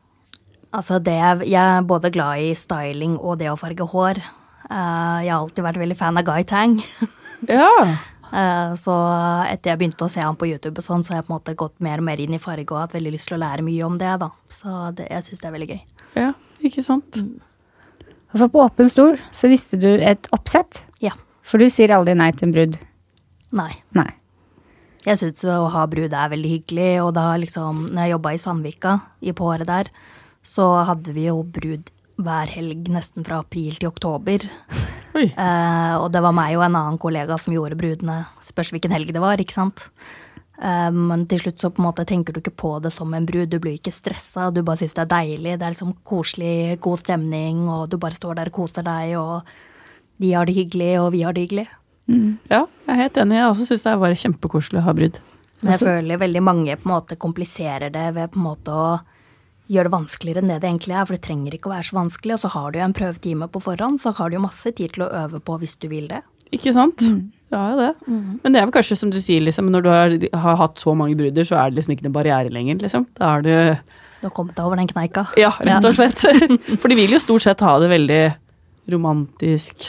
Altså 0.73 1.01
det, 1.03 1.17
jeg 1.49 1.55
er 1.59 1.83
både 1.83 2.13
glad 2.13 2.39
i 2.39 2.53
styling 2.55 3.17
og 3.19 3.39
det 3.41 3.49
å 3.51 3.57
farge 3.59 3.83
hår. 3.91 4.19
Eh, 4.71 5.25
jeg 5.25 5.31
har 5.33 5.41
alltid 5.41 5.65
vært 5.65 5.81
veldig 5.83 5.97
fan 5.97 6.17
av 6.21 6.23
Guy 6.25 6.45
Tang. 6.45 6.77
Ja. 7.49 7.97
Eh, 8.31 8.75
så 8.79 8.95
etter 9.51 9.73
jeg 9.73 9.81
begynte 9.81 10.07
å 10.07 10.11
se 10.13 10.23
han 10.23 10.39
på 10.39 10.49
YouTube, 10.51 10.79
og 10.79 10.87
sånn, 10.87 11.03
så 11.05 11.15
har 11.15 11.21
jeg 11.21 11.29
på 11.29 11.35
en 11.35 11.39
måte 11.39 11.57
gått 11.59 11.77
mer 11.83 12.03
og 12.03 12.07
mer 12.07 12.23
inn 12.23 12.37
i 12.37 12.43
farge 12.43 12.71
og 12.71 12.83
hatt 12.85 12.95
veldig 12.97 13.15
lyst 13.17 13.31
til 13.31 13.39
å 13.39 13.43
lære 13.43 13.67
mye 13.67 13.87
om 13.87 13.99
det. 14.01 14.13
da. 14.23 14.31
Så 14.53 14.77
det, 14.99 15.09
jeg 15.11 15.27
syns 15.27 15.43
det 15.43 15.51
er 15.51 15.57
veldig 15.59 15.71
gøy. 15.75 15.83
ja. 16.21 16.33
Ikke 16.61 16.83
sant? 16.85 17.17
For 18.37 18.51
på 18.53 18.61
åpen 18.61 18.91
stol 18.93 19.15
så 19.33 19.49
visste 19.49 19.79
du 19.81 19.89
et 19.97 20.27
oppsett. 20.37 20.83
Ja. 21.01 21.15
For 21.43 21.57
du 21.57 21.71
sier 21.73 21.95
aldri 21.97 22.13
nei 22.15 22.29
til 22.37 22.51
en 22.51 22.53
brud. 22.53 22.77
Nei. 23.57 23.73
Nei. 23.97 24.11
Jeg 25.07 25.17
syns 25.17 25.41
å 25.49 25.71
ha 25.73 25.87
brud 25.89 26.13
er 26.13 26.29
veldig 26.35 26.51
hyggelig, 26.53 26.91
og 27.01 27.15
da 27.17 27.33
liksom, 27.41 27.87
når 27.95 28.05
jeg 28.05 28.13
jobba 28.13 28.35
i 28.37 28.43
Sandvika, 28.43 28.93
i 29.25 29.33
på 29.33 29.49
året 29.49 29.71
der, 29.71 29.89
så 30.45 30.69
hadde 30.85 31.15
vi 31.17 31.25
jo 31.31 31.41
brud 31.43 31.89
hver 32.25 32.51
helg 32.55 32.89
nesten 32.93 33.27
fra 33.27 33.41
april 33.45 33.77
til 33.79 33.93
oktober. 33.93 34.49
Eh, 35.11 35.95
og 35.99 36.13
det 36.15 36.21
var 36.23 36.33
meg 36.33 36.55
og 36.55 36.63
en 36.63 36.77
annen 36.79 36.99
kollega 37.03 37.35
som 37.35 37.51
gjorde 37.51 37.75
brudene. 37.77 38.21
Spørs 38.47 38.69
hvilken 38.71 38.93
helg 38.95 39.11
det 39.11 39.21
var, 39.21 39.41
ikke 39.43 39.57
sant. 39.57 39.83
Eh, 40.63 40.91
men 40.95 41.25
til 41.29 41.43
slutt 41.43 41.59
så 41.59 41.73
på 41.75 41.83
en 41.83 41.89
måte 41.89 42.05
tenker 42.07 42.33
du 42.33 42.39
ikke 42.39 42.55
på 42.63 42.71
det 42.85 42.93
som 42.95 43.11
en 43.19 43.27
brud. 43.27 43.51
Du 43.51 43.59
blir 43.59 43.75
ikke 43.75 43.93
stressa, 43.93 44.53
du 44.55 44.63
bare 44.63 44.79
syns 44.81 44.95
det 44.95 45.03
er 45.03 45.11
deilig. 45.11 45.57
Det 45.59 45.67
er 45.67 45.75
liksom 45.75 45.97
koselig, 46.07 46.79
god 46.87 47.03
stemning, 47.03 47.67
og 47.67 47.91
du 47.91 47.99
bare 48.01 48.17
står 48.17 48.39
der 48.39 48.53
og 48.53 48.61
koser 48.61 48.87
deg, 48.87 49.17
og 49.19 50.23
de 50.23 50.33
har 50.37 50.47
det 50.47 50.57
hyggelig, 50.61 50.93
og 51.03 51.11
vi 51.17 51.25
har 51.27 51.37
det 51.37 51.49
hyggelig. 51.49 51.67
Ja, 52.51 52.65
jeg 52.87 52.95
er 52.95 53.03
helt 53.03 53.21
enig. 53.23 53.39
Jeg 53.39 53.51
også 53.51 53.69
syns 53.69 53.87
det 53.87 54.01
bare 54.03 54.23
kjempekoselig 54.23 54.81
å 54.81 54.87
ha 54.87 54.95
brud. 54.97 55.21
Men 55.61 55.75
jeg 55.75 55.85
føler 55.85 56.21
veldig 56.21 56.43
mange 56.43 56.77
på 56.81 56.89
en 56.89 56.95
måte 56.95 57.19
kompliserer 57.21 57.93
det 57.93 58.07
ved 58.17 58.33
på 58.33 58.41
en 58.41 58.47
måte 58.47 58.75
å 58.75 58.91
gjøre 59.71 59.87
det 59.87 59.95
vanskeligere 59.95 60.43
enn 60.43 60.51
det 60.51 60.59
det 60.65 60.69
egentlig 60.71 60.97
er, 60.97 61.07
for 61.07 61.17
det 61.17 61.25
trenger 61.27 61.55
ikke 61.57 61.71
å 61.71 61.75
være 61.77 61.87
så 61.87 61.97
vanskelig. 61.99 62.37
Og 62.37 62.43
så 62.43 62.51
har 62.57 62.71
du 62.71 62.81
jo 62.81 62.87
en 62.89 62.97
prøvetime 62.97 63.49
på 63.53 63.63
forhånd, 63.63 64.01
så 64.03 64.13
har 64.19 64.31
du 64.31 64.39
jo 64.39 64.45
masse 64.45 64.73
tid 64.75 64.97
til 64.97 65.07
å 65.07 65.11
øve 65.25 65.41
på 65.47 65.59
hvis 65.63 65.77
du 65.81 65.87
vil 65.93 66.09
det. 66.11 66.23
Ikke 66.51 66.73
sant? 66.75 67.05
Ja, 67.51 67.63
ja, 67.71 67.75
det. 67.79 67.91
Men 68.11 68.55
det 68.55 68.59
er 68.61 68.67
vel 68.67 68.75
kanskje 68.75 68.99
som 68.99 69.11
du 69.15 69.21
sier, 69.23 69.43
liksom, 69.47 69.71
når 69.71 69.85
du 69.87 69.91
har, 69.91 70.15
har 70.43 70.59
hatt 70.59 70.83
så 70.83 70.95
mange 70.99 71.15
brudder, 71.19 71.47
så 71.47 71.61
er 71.61 71.71
det 71.71 71.79
liksom 71.79 71.95
ikke 71.95 72.09
noen 72.09 72.17
barriere 72.19 72.51
lenger, 72.51 72.81
liksom. 72.83 73.07
Da 73.19 73.37
er 73.37 73.47
du 73.47 73.53
Du 74.21 74.27
har 74.29 74.35
kommet 74.37 74.59
deg 74.59 74.67
over 74.67 74.79
den 74.81 74.91
kneika. 74.91 75.29
Ja, 75.39 75.53
rett 75.63 75.87
og 75.87 75.95
slett. 75.97 76.27
For 76.83 76.91
de 76.91 76.99
vil 76.99 77.15
jo 77.15 77.23
stort 77.23 77.47
sett 77.47 77.63
ha 77.65 77.77
det 77.83 77.91
veldig 77.95 78.23
romantisk. 78.91 79.87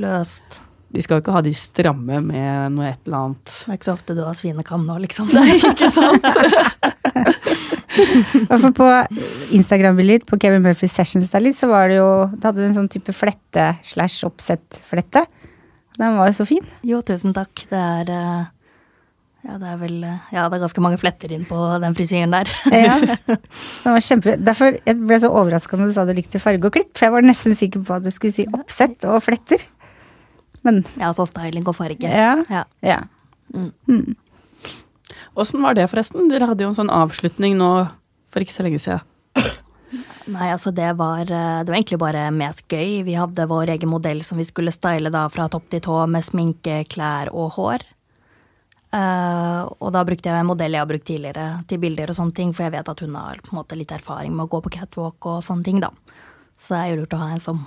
Løst. 0.00 0.60
De 0.92 1.00
skal 1.00 1.16
jo 1.16 1.22
ikke 1.22 1.34
ha 1.34 1.40
de 1.44 1.52
stramme 1.56 2.18
med 2.20 2.74
noe 2.74 2.90
et 2.90 3.00
eller 3.06 3.18
annet. 3.18 3.52
Det 3.52 3.70
er 3.72 3.78
ikke 3.78 3.88
så 3.88 3.94
ofte 3.96 4.16
du 4.16 4.22
har 4.26 4.36
svinekam 4.36 4.84
nå, 4.84 4.98
liksom. 5.06 5.30
Nei, 5.32 5.56
ikke 5.56 5.88
sant? 5.92 6.26
For 8.62 8.72
på 8.76 8.88
Instagram-bildet 9.56 10.22
ditt, 10.22 10.26
på 10.28 10.38
Kevin 10.40 10.64
Murphy 10.64 10.88
Sessions 10.88 11.32
der 11.32 11.44
litt, 11.44 11.56
så 11.58 11.68
var 11.70 11.90
det 11.90 11.98
jo 11.98 12.08
Da 12.36 12.50
hadde 12.50 12.62
du 12.62 12.68
en 12.68 12.76
sånn 12.76 12.90
type 12.92 13.12
flette 13.16 13.66
slash 13.84 14.24
oppsett-flette. 14.28 15.24
Den 16.00 16.16
var 16.18 16.30
jo 16.30 16.36
så 16.40 16.48
fin. 16.48 16.64
Jo, 16.88 17.02
tusen 17.04 17.34
takk. 17.36 17.64
Det 17.70 17.80
er 17.80 18.12
eh, 18.12 18.46
Ja, 19.48 19.58
det 19.60 19.72
er 19.72 19.80
vel 19.80 19.98
eh, 20.08 20.32
Ja, 20.32 20.46
det 20.48 20.58
er 20.58 20.64
ganske 20.64 20.84
mange 20.84 21.00
fletter 21.00 21.32
inn 21.36 21.44
på 21.48 21.58
den 21.82 21.96
frisyren 21.98 22.36
der. 22.36 22.52
Ja. 22.72 22.96
Den 23.84 23.96
var 23.96 24.04
kjempe... 24.04 24.36
Derfor 24.40 24.76
jeg 24.76 25.00
ble 25.00 25.20
så 25.20 25.32
overraska 25.32 25.80
når 25.80 25.90
du 25.90 25.96
sa 25.96 26.06
du 26.08 26.14
likte 26.16 26.40
farge 26.42 26.68
og 26.68 26.76
klipp, 26.76 26.92
for 26.96 27.08
jeg 27.08 27.16
var 27.16 27.28
nesten 27.28 27.56
sikker 27.58 27.84
på 27.84 27.96
at 27.96 28.04
du 28.04 28.12
skulle 28.12 28.36
si 28.36 28.48
oppsett 28.56 29.08
og 29.08 29.20
fletter. 29.24 29.64
Men 30.62 30.84
Ja, 30.98 31.12
så 31.16 31.26
styling 31.28 31.66
og 31.66 31.76
farge. 31.76 32.08
ja. 32.08 32.36
Ja. 32.50 32.64
ja. 32.80 33.00
Åssen 35.34 35.62
var 35.64 35.74
det, 35.74 35.88
forresten? 35.90 36.28
Dere 36.28 36.46
hadde 36.50 36.64
jo 36.64 36.72
en 36.72 36.78
sånn 36.78 36.92
avslutning 36.92 37.56
nå 37.58 37.72
for 38.32 38.44
ikke 38.44 38.54
så 38.54 38.66
lenge 38.66 38.80
siden. 38.82 39.08
Nei, 40.32 40.52
altså 40.52 40.70
det 40.72 40.92
var, 40.96 41.24
eh, 41.26 41.62
det 41.64 41.72
var 41.72 41.76
egentlig 41.76 41.98
bare 42.00 42.30
mest 42.32 42.62
gøy. 42.70 43.02
Vi 43.04 43.16
hadde 43.18 43.48
vår 43.50 43.74
egen 43.74 43.90
modell 43.90 44.22
som 44.24 44.38
vi 44.38 44.46
skulle 44.46 44.72
style 44.72 45.10
da 45.12 45.26
fra 45.32 45.48
topp 45.50 45.66
til 45.72 45.82
tå 45.84 45.96
med 46.08 46.24
sminke, 46.24 46.84
klær 46.88 47.32
og 47.34 47.56
hår. 47.58 47.84
Uh, 48.92 49.64
og 49.80 49.88
da 49.94 50.02
brukte 50.04 50.28
jeg 50.28 50.36
en 50.36 50.50
modell 50.50 50.74
jeg 50.76 50.82
har 50.82 50.88
brukt 50.88 51.06
tidligere 51.08 51.44
til 51.64 51.78
bilder 51.80 52.10
og 52.12 52.16
sånne 52.18 52.36
ting, 52.36 52.50
for 52.52 52.66
jeg 52.66 52.74
vet 52.74 52.90
at 52.92 53.00
hun 53.00 53.14
har 53.16 53.38
på 53.40 53.54
en 53.54 53.58
måte 53.62 53.78
litt 53.78 53.92
erfaring 53.94 54.34
med 54.36 54.44
å 54.44 54.50
gå 54.52 54.60
på 54.66 54.72
catwalk 54.74 55.28
og 55.30 55.38
sånne 55.46 55.64
ting, 55.64 55.78
da. 55.80 55.88
Så 56.60 56.74
det 56.74 56.80
er 56.82 56.90
jo 56.90 56.98
lurt 57.00 57.16
å 57.16 57.20
ha 57.22 57.30
en 57.32 57.40
som 57.40 57.62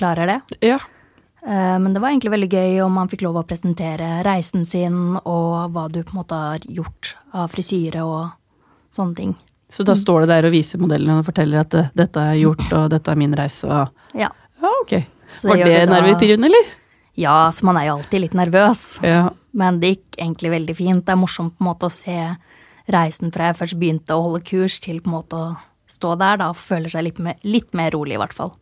klarer 0.00 0.32
det. 0.32 0.38
Ja. 0.64 0.78
Eh, 1.46 1.78
Men 1.78 1.92
det 1.94 2.00
var 2.00 2.10
egentlig 2.10 2.32
veldig 2.32 2.50
gøy 2.52 2.82
om 2.84 2.94
man 3.00 3.08
fikk 3.08 3.22
lov 3.26 3.36
å 3.36 3.46
presentere 3.46 4.22
reisen 4.24 4.64
sin 4.66 5.16
og 5.24 5.72
hva 5.74 5.88
du 5.92 6.02
på 6.02 6.14
en 6.14 6.20
måte 6.22 6.38
har 6.38 6.58
gjort 6.64 7.14
av 7.32 7.50
frisyre 7.52 8.04
og 8.04 8.30
sånne 8.96 9.14
ting. 9.18 9.34
Så 9.68 9.84
da 9.84 9.96
står 9.98 10.24
det 10.24 10.30
der 10.30 10.46
og 10.48 10.54
viser 10.54 10.78
modellen 10.78 11.18
og 11.18 11.26
forteller 11.26 11.64
at 11.64 11.74
dette 11.96 12.20
er 12.20 12.38
gjort, 12.38 12.64
og 12.72 12.90
dette 12.92 13.10
er 13.10 13.18
min 13.18 13.34
reise, 13.34 13.66
og 13.66 13.90
Ja. 14.14 14.30
Ja, 14.62 14.70
ok. 14.82 15.04
Så 15.36 15.48
Var 15.48 15.56
det, 15.56 15.64
det 15.64 15.88
nervepirrende, 15.90 16.46
eller? 16.46 16.68
Ja, 17.18 17.50
så 17.50 17.64
man 17.64 17.76
er 17.76 17.88
jo 17.88 17.96
alltid 17.98 18.20
litt 18.22 18.34
nervøs. 18.38 19.02
Ja. 19.02 19.30
Men 19.52 19.80
det 19.80 19.90
gikk 19.96 20.16
egentlig 20.18 20.50
veldig 20.50 20.76
fint. 20.76 21.04
Det 21.04 21.12
er 21.12 21.20
morsomt 21.20 21.56
på 21.58 21.64
en 21.64 21.68
måte 21.68 21.86
å 21.86 21.92
se 21.92 22.36
reisen 22.88 23.32
fra 23.34 23.50
jeg 23.50 23.58
først 23.58 23.78
begynte 23.80 24.14
å 24.14 24.22
holde 24.22 24.40
kurs, 24.46 24.78
til 24.80 25.00
på 25.00 25.10
en 25.10 25.16
måte 25.18 25.36
å 25.36 25.56
stå 25.90 26.14
der 26.18 26.38
da, 26.38 26.48
og 26.54 26.56
føle 26.56 26.88
seg 26.88 27.04
litt 27.04 27.18
mer, 27.18 27.36
litt 27.42 27.74
mer 27.74 27.90
rolig, 27.90 28.14
i 28.14 28.22
hvert 28.22 28.32
fall. 28.32 28.54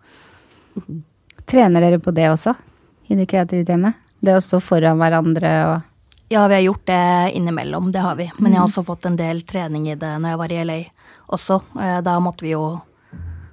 Trener 1.46 1.80
dere 1.84 2.00
på 2.02 2.12
det 2.14 2.28
også? 2.32 2.54
I 3.12 3.18
det 3.18 3.28
kreative 3.30 3.66
teamet? 3.68 3.98
Det 4.22 4.36
å 4.38 4.42
stå 4.44 4.60
foran 4.62 5.00
hverandre 5.02 5.50
og 5.68 5.88
Ja, 6.32 6.46
vi 6.48 6.54
har 6.56 6.62
gjort 6.64 6.86
det 6.88 7.00
innimellom, 7.36 7.90
det 7.92 8.00
har 8.00 8.16
vi. 8.16 8.30
Men 8.38 8.54
jeg 8.54 8.62
har 8.62 8.68
også 8.70 8.84
fått 8.88 9.04
en 9.10 9.18
del 9.20 9.42
trening 9.44 9.90
i 9.92 9.96
det 10.00 10.14
når 10.22 10.32
jeg 10.32 10.40
var 10.40 10.54
i 10.54 10.60
LA 10.64 10.78
også. 11.28 11.58
Eh, 11.76 11.98
Da 12.06 12.14
måtte 12.24 12.46
vi 12.46 12.54
jo 12.54 12.80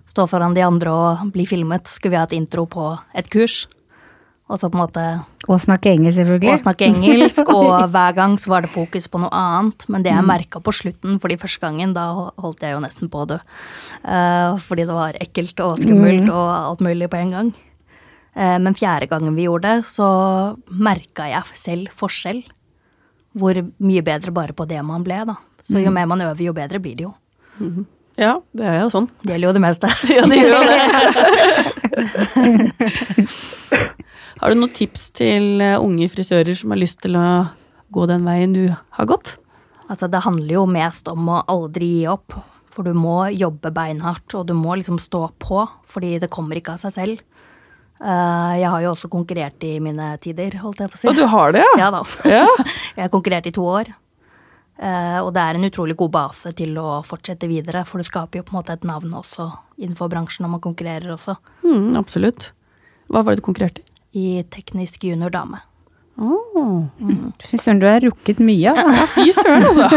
stå 0.07 0.23
foran 0.31 0.55
de 0.55 0.63
andre 0.63 0.93
og 0.95 1.33
bli 1.33 1.43
filmet. 1.45 1.87
Skulle 1.91 2.15
vi 2.15 2.21
ha 2.21 2.23
et 2.29 2.37
intro 2.37 2.63
på 2.71 2.85
et 3.13 3.27
kurs. 3.29 3.65
Og 4.49 4.57
så 4.57 4.69
på 4.71 4.79
en 4.79 4.81
måte 4.87 5.03
Og 5.47 5.59
snakke 5.61 5.91
engelsk, 5.91 6.17
selvfølgelig. 6.23 6.53
og 6.55 6.59
snakke 6.63 6.87
engelsk, 6.87 7.49
og 7.53 7.91
hver 7.93 8.15
gang 8.15 8.33
så 8.41 8.49
var 8.49 8.61
det 8.65 8.71
fokus 8.73 9.05
på 9.11 9.19
noe 9.21 9.29
annet. 9.29 9.85
Men 9.89 10.01
det 10.01 10.13
jeg 10.15 10.25
merka 10.25 10.59
på 10.63 10.71
slutten, 10.73 11.19
fordi 11.21 11.37
første 11.37 11.61
gangen, 11.67 11.93
da 11.93 12.07
holdt 12.39 12.63
jeg 12.65 12.73
jo 12.73 12.79
nesten 12.81 13.11
på 13.11 13.25
å 13.25 13.27
dø. 13.35 13.37
Eh, 14.07 14.57
fordi 14.65 14.87
det 14.87 14.95
var 14.95 15.19
ekkelt 15.21 15.59
og 15.67 15.83
skummelt 15.83 16.31
og 16.31 16.47
alt 16.55 16.79
mulig 16.81 17.09
på 17.11 17.19
en 17.21 17.35
gang. 17.35 17.51
Eh, 18.35 18.57
men 18.61 18.75
fjerde 18.77 19.07
gangen 19.09 19.35
vi 19.37 19.47
gjorde 19.47 19.67
det, 19.75 19.87
så 19.89 20.07
merka 20.69 21.27
jeg 21.29 21.59
selv 21.59 21.93
forskjell. 21.97 22.43
Hvor 23.39 23.59
mye 23.77 24.03
bedre 24.05 24.33
bare 24.33 24.55
på 24.57 24.65
det 24.69 24.81
man 24.85 25.05
ble, 25.05 25.21
da. 25.29 25.35
Så 25.65 25.81
jo 25.83 25.91
mer 25.93 26.07
man 26.09 26.21
øver, 26.25 26.43
jo 26.47 26.53
bedre 26.55 26.79
blir 26.81 26.95
det 26.97 27.05
jo. 27.05 27.13
ja, 28.17 28.39
det 28.55 28.65
er 28.65 28.79
jo 28.81 28.89
sånn. 28.93 29.09
Det 29.21 29.35
gjelder 29.35 29.47
jo 29.49 29.55
det 29.57 29.65
meste. 29.65 29.87
Ja, 30.15 30.23
det 30.29 30.39
gjør 30.39 30.51
jo 30.55 30.61
det. 30.69 30.79
har 34.39 34.49
du 34.49 34.55
noen 34.59 34.73
tips 34.75 35.09
til 35.19 35.61
eh, 35.61 35.77
unge 35.77 36.09
frisører 36.11 36.55
som 36.57 36.73
har 36.73 36.81
lyst 36.81 37.01
til 37.05 37.19
å 37.19 37.27
gå 37.93 38.05
den 38.09 38.25
veien 38.27 38.55
du 38.55 38.65
har 38.71 39.09
gått? 39.09 39.37
Altså, 39.89 40.07
det 40.09 40.21
handler 40.21 40.53
jo 40.59 40.65
mest 40.69 41.09
om 41.09 41.29
å 41.33 41.43
aldri 41.49 41.87
gi 41.99 42.07
opp. 42.11 42.37
For 42.69 42.85
du 42.85 42.93
må 42.93 43.23
jobbe 43.33 43.71
beinhardt, 43.73 44.29
og 44.37 44.45
du 44.47 44.53
må 44.55 44.75
liksom 44.77 44.99
stå 45.01 45.23
på, 45.41 45.63
fordi 45.89 46.19
det 46.21 46.29
kommer 46.31 46.59
ikke 46.59 46.77
av 46.77 46.83
seg 46.83 46.93
selv. 46.95 47.23
Eh, 47.99 48.53
jeg 48.61 48.69
har 48.71 48.83
jo 48.83 48.91
også 48.93 49.09
konkurrert 49.11 49.63
i 49.67 49.73
mine 49.83 50.13
tider, 50.23 50.55
holdt 50.63 50.83
jeg 50.83 50.91
på 50.91 50.95
å 50.95 51.01
si. 51.01 51.09
Og 51.11 51.17
du 51.17 51.25
har 51.27 51.55
det, 51.55 51.63
ja? 51.65 51.73
Ja 51.81 51.89
da. 51.91 52.03
Ja. 52.27 52.45
Jeg 52.95 53.03
har 53.05 53.11
konkurrert 53.11 53.47
i 53.49 53.55
to 53.55 53.65
år. 53.67 53.91
Eh, 54.79 55.17
og 55.19 55.33
det 55.35 55.43
er 55.43 55.57
en 55.59 55.67
utrolig 55.67 55.97
god 55.99 56.11
base 56.13 56.53
til 56.55 56.77
å 56.79 57.01
fortsette 57.03 57.49
videre, 57.51 57.83
for 57.87 57.99
du 57.99 58.07
skaper 58.07 58.39
jo 58.39 58.45
på 58.47 58.55
en 58.55 58.59
måte 58.61 58.75
et 58.77 58.85
navn 58.87 59.11
også 59.19 59.49
innenfor 59.79 60.11
bransjen 60.11 60.45
når 60.45 60.53
man 60.55 60.63
konkurrerer 60.63 61.11
også. 61.15 61.35
Mm, 61.65 61.97
absolutt. 61.99 62.53
Hva 63.11 63.23
var 63.25 63.35
det 63.35 63.43
du 63.43 63.47
konkurrerte 63.49 63.83
i? 63.83 63.89
I 64.19 64.43
teknisk 64.49 65.03
junior 65.05 65.33
dame. 65.33 65.59
Oh. 66.19 66.83
Fy 67.39 67.55
søren, 67.59 67.79
du 67.79 67.85
har 67.87 68.01
rukket 68.03 68.41
mye, 68.43 68.73
altså. 68.73 68.95
Ja, 68.95 69.05
fy 69.13 69.31
søren, 69.35 69.67
altså. 69.69 69.85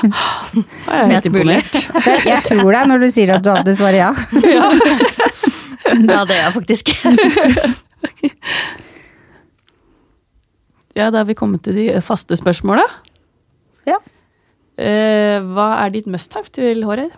Jeg 0.00 0.96
er 0.96 1.10
helt 1.12 1.28
imponert. 1.28 1.76
Jeg 2.24 2.44
tror 2.46 2.70
deg 2.72 2.88
når 2.88 3.04
du 3.04 3.10
sier 3.12 3.34
at 3.36 3.44
du 3.44 3.50
hadde 3.52 3.74
svaret 3.76 4.00
ja. 4.00 4.14
Ja. 4.56 4.70
Ja, 6.10 6.20
det 6.28 6.36
er 6.36 6.42
jeg 6.46 6.54
faktisk. 6.56 6.84
ja, 10.98 11.06
da 11.10 11.16
har 11.22 11.26
vi 11.28 11.34
kommet 11.38 11.62
til 11.66 11.74
de 11.78 11.86
faste 12.04 12.36
spørsmåla. 12.38 12.84
Ja. 13.88 13.98
Eh, 14.80 15.38
hva 15.52 15.68
er 15.84 15.88
ditt 15.94 16.08
must 16.10 16.34
have 16.36 16.48
til 16.54 16.84
håret? 16.88 17.12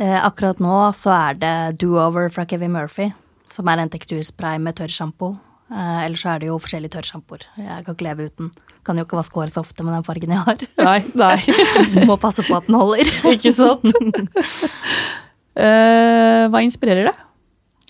Eh, 0.00 0.18
akkurat 0.24 0.58
nå 0.62 0.76
så 0.96 1.10
er 1.14 1.32
det 1.40 1.54
Do-Over 1.82 2.30
fra 2.32 2.44
Kevin 2.48 2.72
Murphy, 2.74 3.10
som 3.52 3.68
er 3.68 3.82
en 3.82 3.92
teksturspray 3.92 4.56
med 4.62 4.76
tørrsjampo. 4.80 5.28
Eh, 5.72 5.98
Ellers 6.06 6.22
så 6.24 6.28
er 6.34 6.42
det 6.42 6.48
jo 6.50 6.58
forskjellige 6.60 6.94
tørrsjampoer. 6.96 7.42
Jeg 7.60 7.84
kan 7.86 7.94
ikke 7.96 8.08
leve 8.08 8.26
uten. 8.30 8.46
Kan 8.84 8.98
jo 8.98 9.04
ikke 9.06 9.20
vaske 9.20 9.38
håret 9.38 9.54
så 9.54 9.62
ofte 9.62 9.84
med 9.86 9.94
den 9.96 10.06
fargen 10.08 10.32
jeg 10.34 10.42
har. 10.48 10.58
Nei, 10.82 11.00
nei. 11.16 11.38
Må 12.08 12.14
passe 12.20 12.42
på 12.48 12.54
at 12.58 12.66
den 12.68 12.76
holder. 12.80 13.06
Ikke 13.32 13.52
sant? 13.54 13.86
Eh, 15.52 16.42
hva 16.48 16.58
inspirerer 16.64 17.04
deg? 17.10 17.16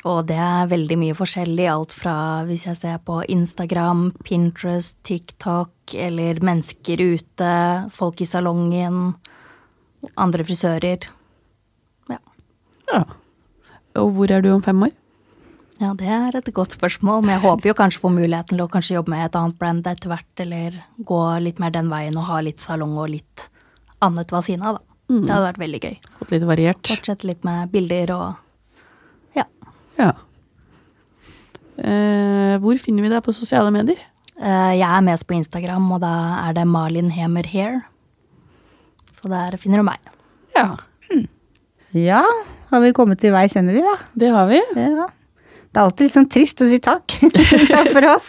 Og 0.09 0.25
det 0.27 0.39
er 0.43 0.71
veldig 0.71 0.97
mye 0.99 1.15
forskjellig, 1.15 1.67
alt 1.71 1.93
fra 1.95 2.15
hvis 2.49 2.67
jeg 2.67 2.79
ser 2.81 3.03
på 3.07 3.21
Instagram, 3.31 4.09
Pinterest, 4.27 4.97
TikTok 5.07 5.95
eller 5.95 6.41
mennesker 6.43 6.99
ute, 6.99 7.53
folk 7.95 8.23
i 8.25 8.27
salongen, 8.27 9.13
andre 10.19 10.47
frisører. 10.49 11.07
Ja. 12.11 12.19
Ja. 12.91 13.05
Og 14.03 14.11
hvor 14.17 14.35
er 14.35 14.43
du 14.43 14.51
om 14.57 14.65
fem 14.65 14.89
år? 14.89 14.97
ja, 15.83 15.91
det 15.99 16.07
er 16.07 16.37
et 16.39 16.51
godt 16.55 16.77
spørsmål, 16.77 17.25
men 17.25 17.35
jeg 17.37 17.43
håper 17.43 17.71
jo 17.71 17.75
kanskje 17.79 18.03
få 18.03 18.13
muligheten 18.15 18.55
til 18.55 18.65
å 18.65 18.71
kanskje 18.71 18.97
jobbe 18.99 19.13
med 19.15 19.25
et 19.27 19.39
annet 19.39 19.59
brand 19.59 19.89
etter 19.89 20.13
hvert, 20.13 20.33
eller 20.45 20.79
gå 21.11 21.21
litt 21.43 21.63
mer 21.63 21.75
den 21.75 21.91
veien 21.91 22.19
og 22.19 22.29
ha 22.29 22.39
litt 22.45 22.63
salong 22.63 22.95
og 23.01 23.11
litt 23.15 23.49
annet 24.05 24.33
ved 24.35 24.47
siden 24.47 24.67
av, 24.69 24.79
da. 24.79 24.89
Det 25.13 25.29
hadde 25.29 25.45
vært 25.45 25.61
veldig 25.61 25.81
gøy. 25.83 25.97
Fått 26.21 26.31
litt 26.33 26.45
variert. 26.49 26.89
Fortsette 26.89 27.29
litt 27.29 27.43
med 27.45 27.73
bilder 27.75 28.13
og 28.15 28.29
ja. 29.99 30.13
Eh, 31.83 32.57
hvor 32.63 32.79
finner 32.81 33.03
vi 33.07 33.11
deg 33.13 33.23
på 33.25 33.33
sosiale 33.35 33.73
medier? 33.75 33.99
Eh, 34.39 34.73
Jeg 34.79 34.87
er 34.89 35.05
mest 35.07 35.27
på 35.27 35.35
Instagram, 35.37 35.87
og 35.97 36.01
da 36.05 36.13
er 36.49 36.53
det 36.59 36.67
Malin 36.69 37.11
Hemer 37.11 37.47
Hair. 37.49 37.81
Så 39.13 39.29
der 39.31 39.57
finner 39.61 39.83
du 39.83 39.87
meg. 39.89 39.99
Ja, 40.57 40.75
Ja, 41.93 42.23
har 42.71 42.81
vi 42.81 42.93
kommet 42.97 43.21
til 43.21 43.33
veis 43.35 43.53
ende, 43.57 43.75
vi 43.77 43.83
da? 43.85 43.97
det 44.17 44.31
har 44.33 44.47
vi. 44.49 44.61
Ja. 44.77 45.07
Det 45.73 45.77
er 45.81 45.83
alltid 45.87 46.07
litt 46.07 46.15
sånn 46.17 46.29
trist 46.33 46.61
å 46.65 46.69
si 46.69 46.79
takk. 46.81 47.05
takk 47.75 47.89
for 47.93 48.07
oss. 48.09 48.29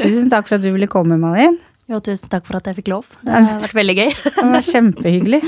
Tusen 0.00 0.30
takk 0.32 0.48
for 0.48 0.56
at 0.56 0.64
du 0.64 0.70
ville 0.72 0.88
komme, 0.88 1.16
Malin. 1.20 1.58
Jo, 1.88 2.00
tusen 2.04 2.28
takk 2.32 2.44
for 2.48 2.56
at 2.58 2.66
jeg 2.68 2.78
fikk 2.80 2.88
lov. 2.92 3.04
Det 3.24 3.32
har 3.32 3.60
vært 3.60 3.76
veldig 3.78 3.96
gøy. 4.00 4.10
Det 4.24 4.46
var 4.52 4.64
kjempehyggelig. 4.68 5.42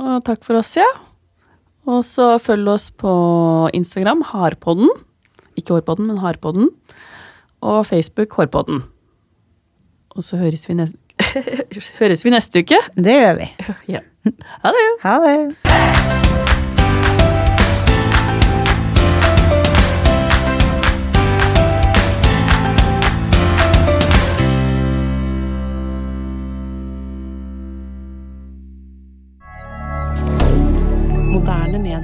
Og 0.00 0.24
takk 0.26 0.42
for 0.44 0.58
oss, 0.60 0.72
ja. 0.80 0.88
Og 1.86 2.02
så 2.04 2.32
følg 2.42 2.68
oss 2.68 2.90
på 2.90 3.12
Instagram, 3.76 4.24
Harpodden. 4.32 4.90
Ikke 5.56 5.76
Hårpodden, 5.76 6.10
men 6.10 6.18
Harpodden. 6.18 6.70
Og 7.62 7.86
Facebook, 7.86 8.34
Hårpodden. 8.34 8.82
Og 10.16 10.24
så 10.24 10.36
høres 10.40 10.68
vi, 10.68 10.74
neste, 10.74 10.98
høres 12.02 12.24
vi 12.24 12.34
neste 12.34 12.64
uke. 12.64 12.82
Det 12.96 13.18
gjør 13.20 13.42
vi. 13.42 13.50
Ja. 13.88 14.04
Ha 14.64 14.74
det. 14.74 14.86
Ha 15.06 15.18
det. 15.26 16.25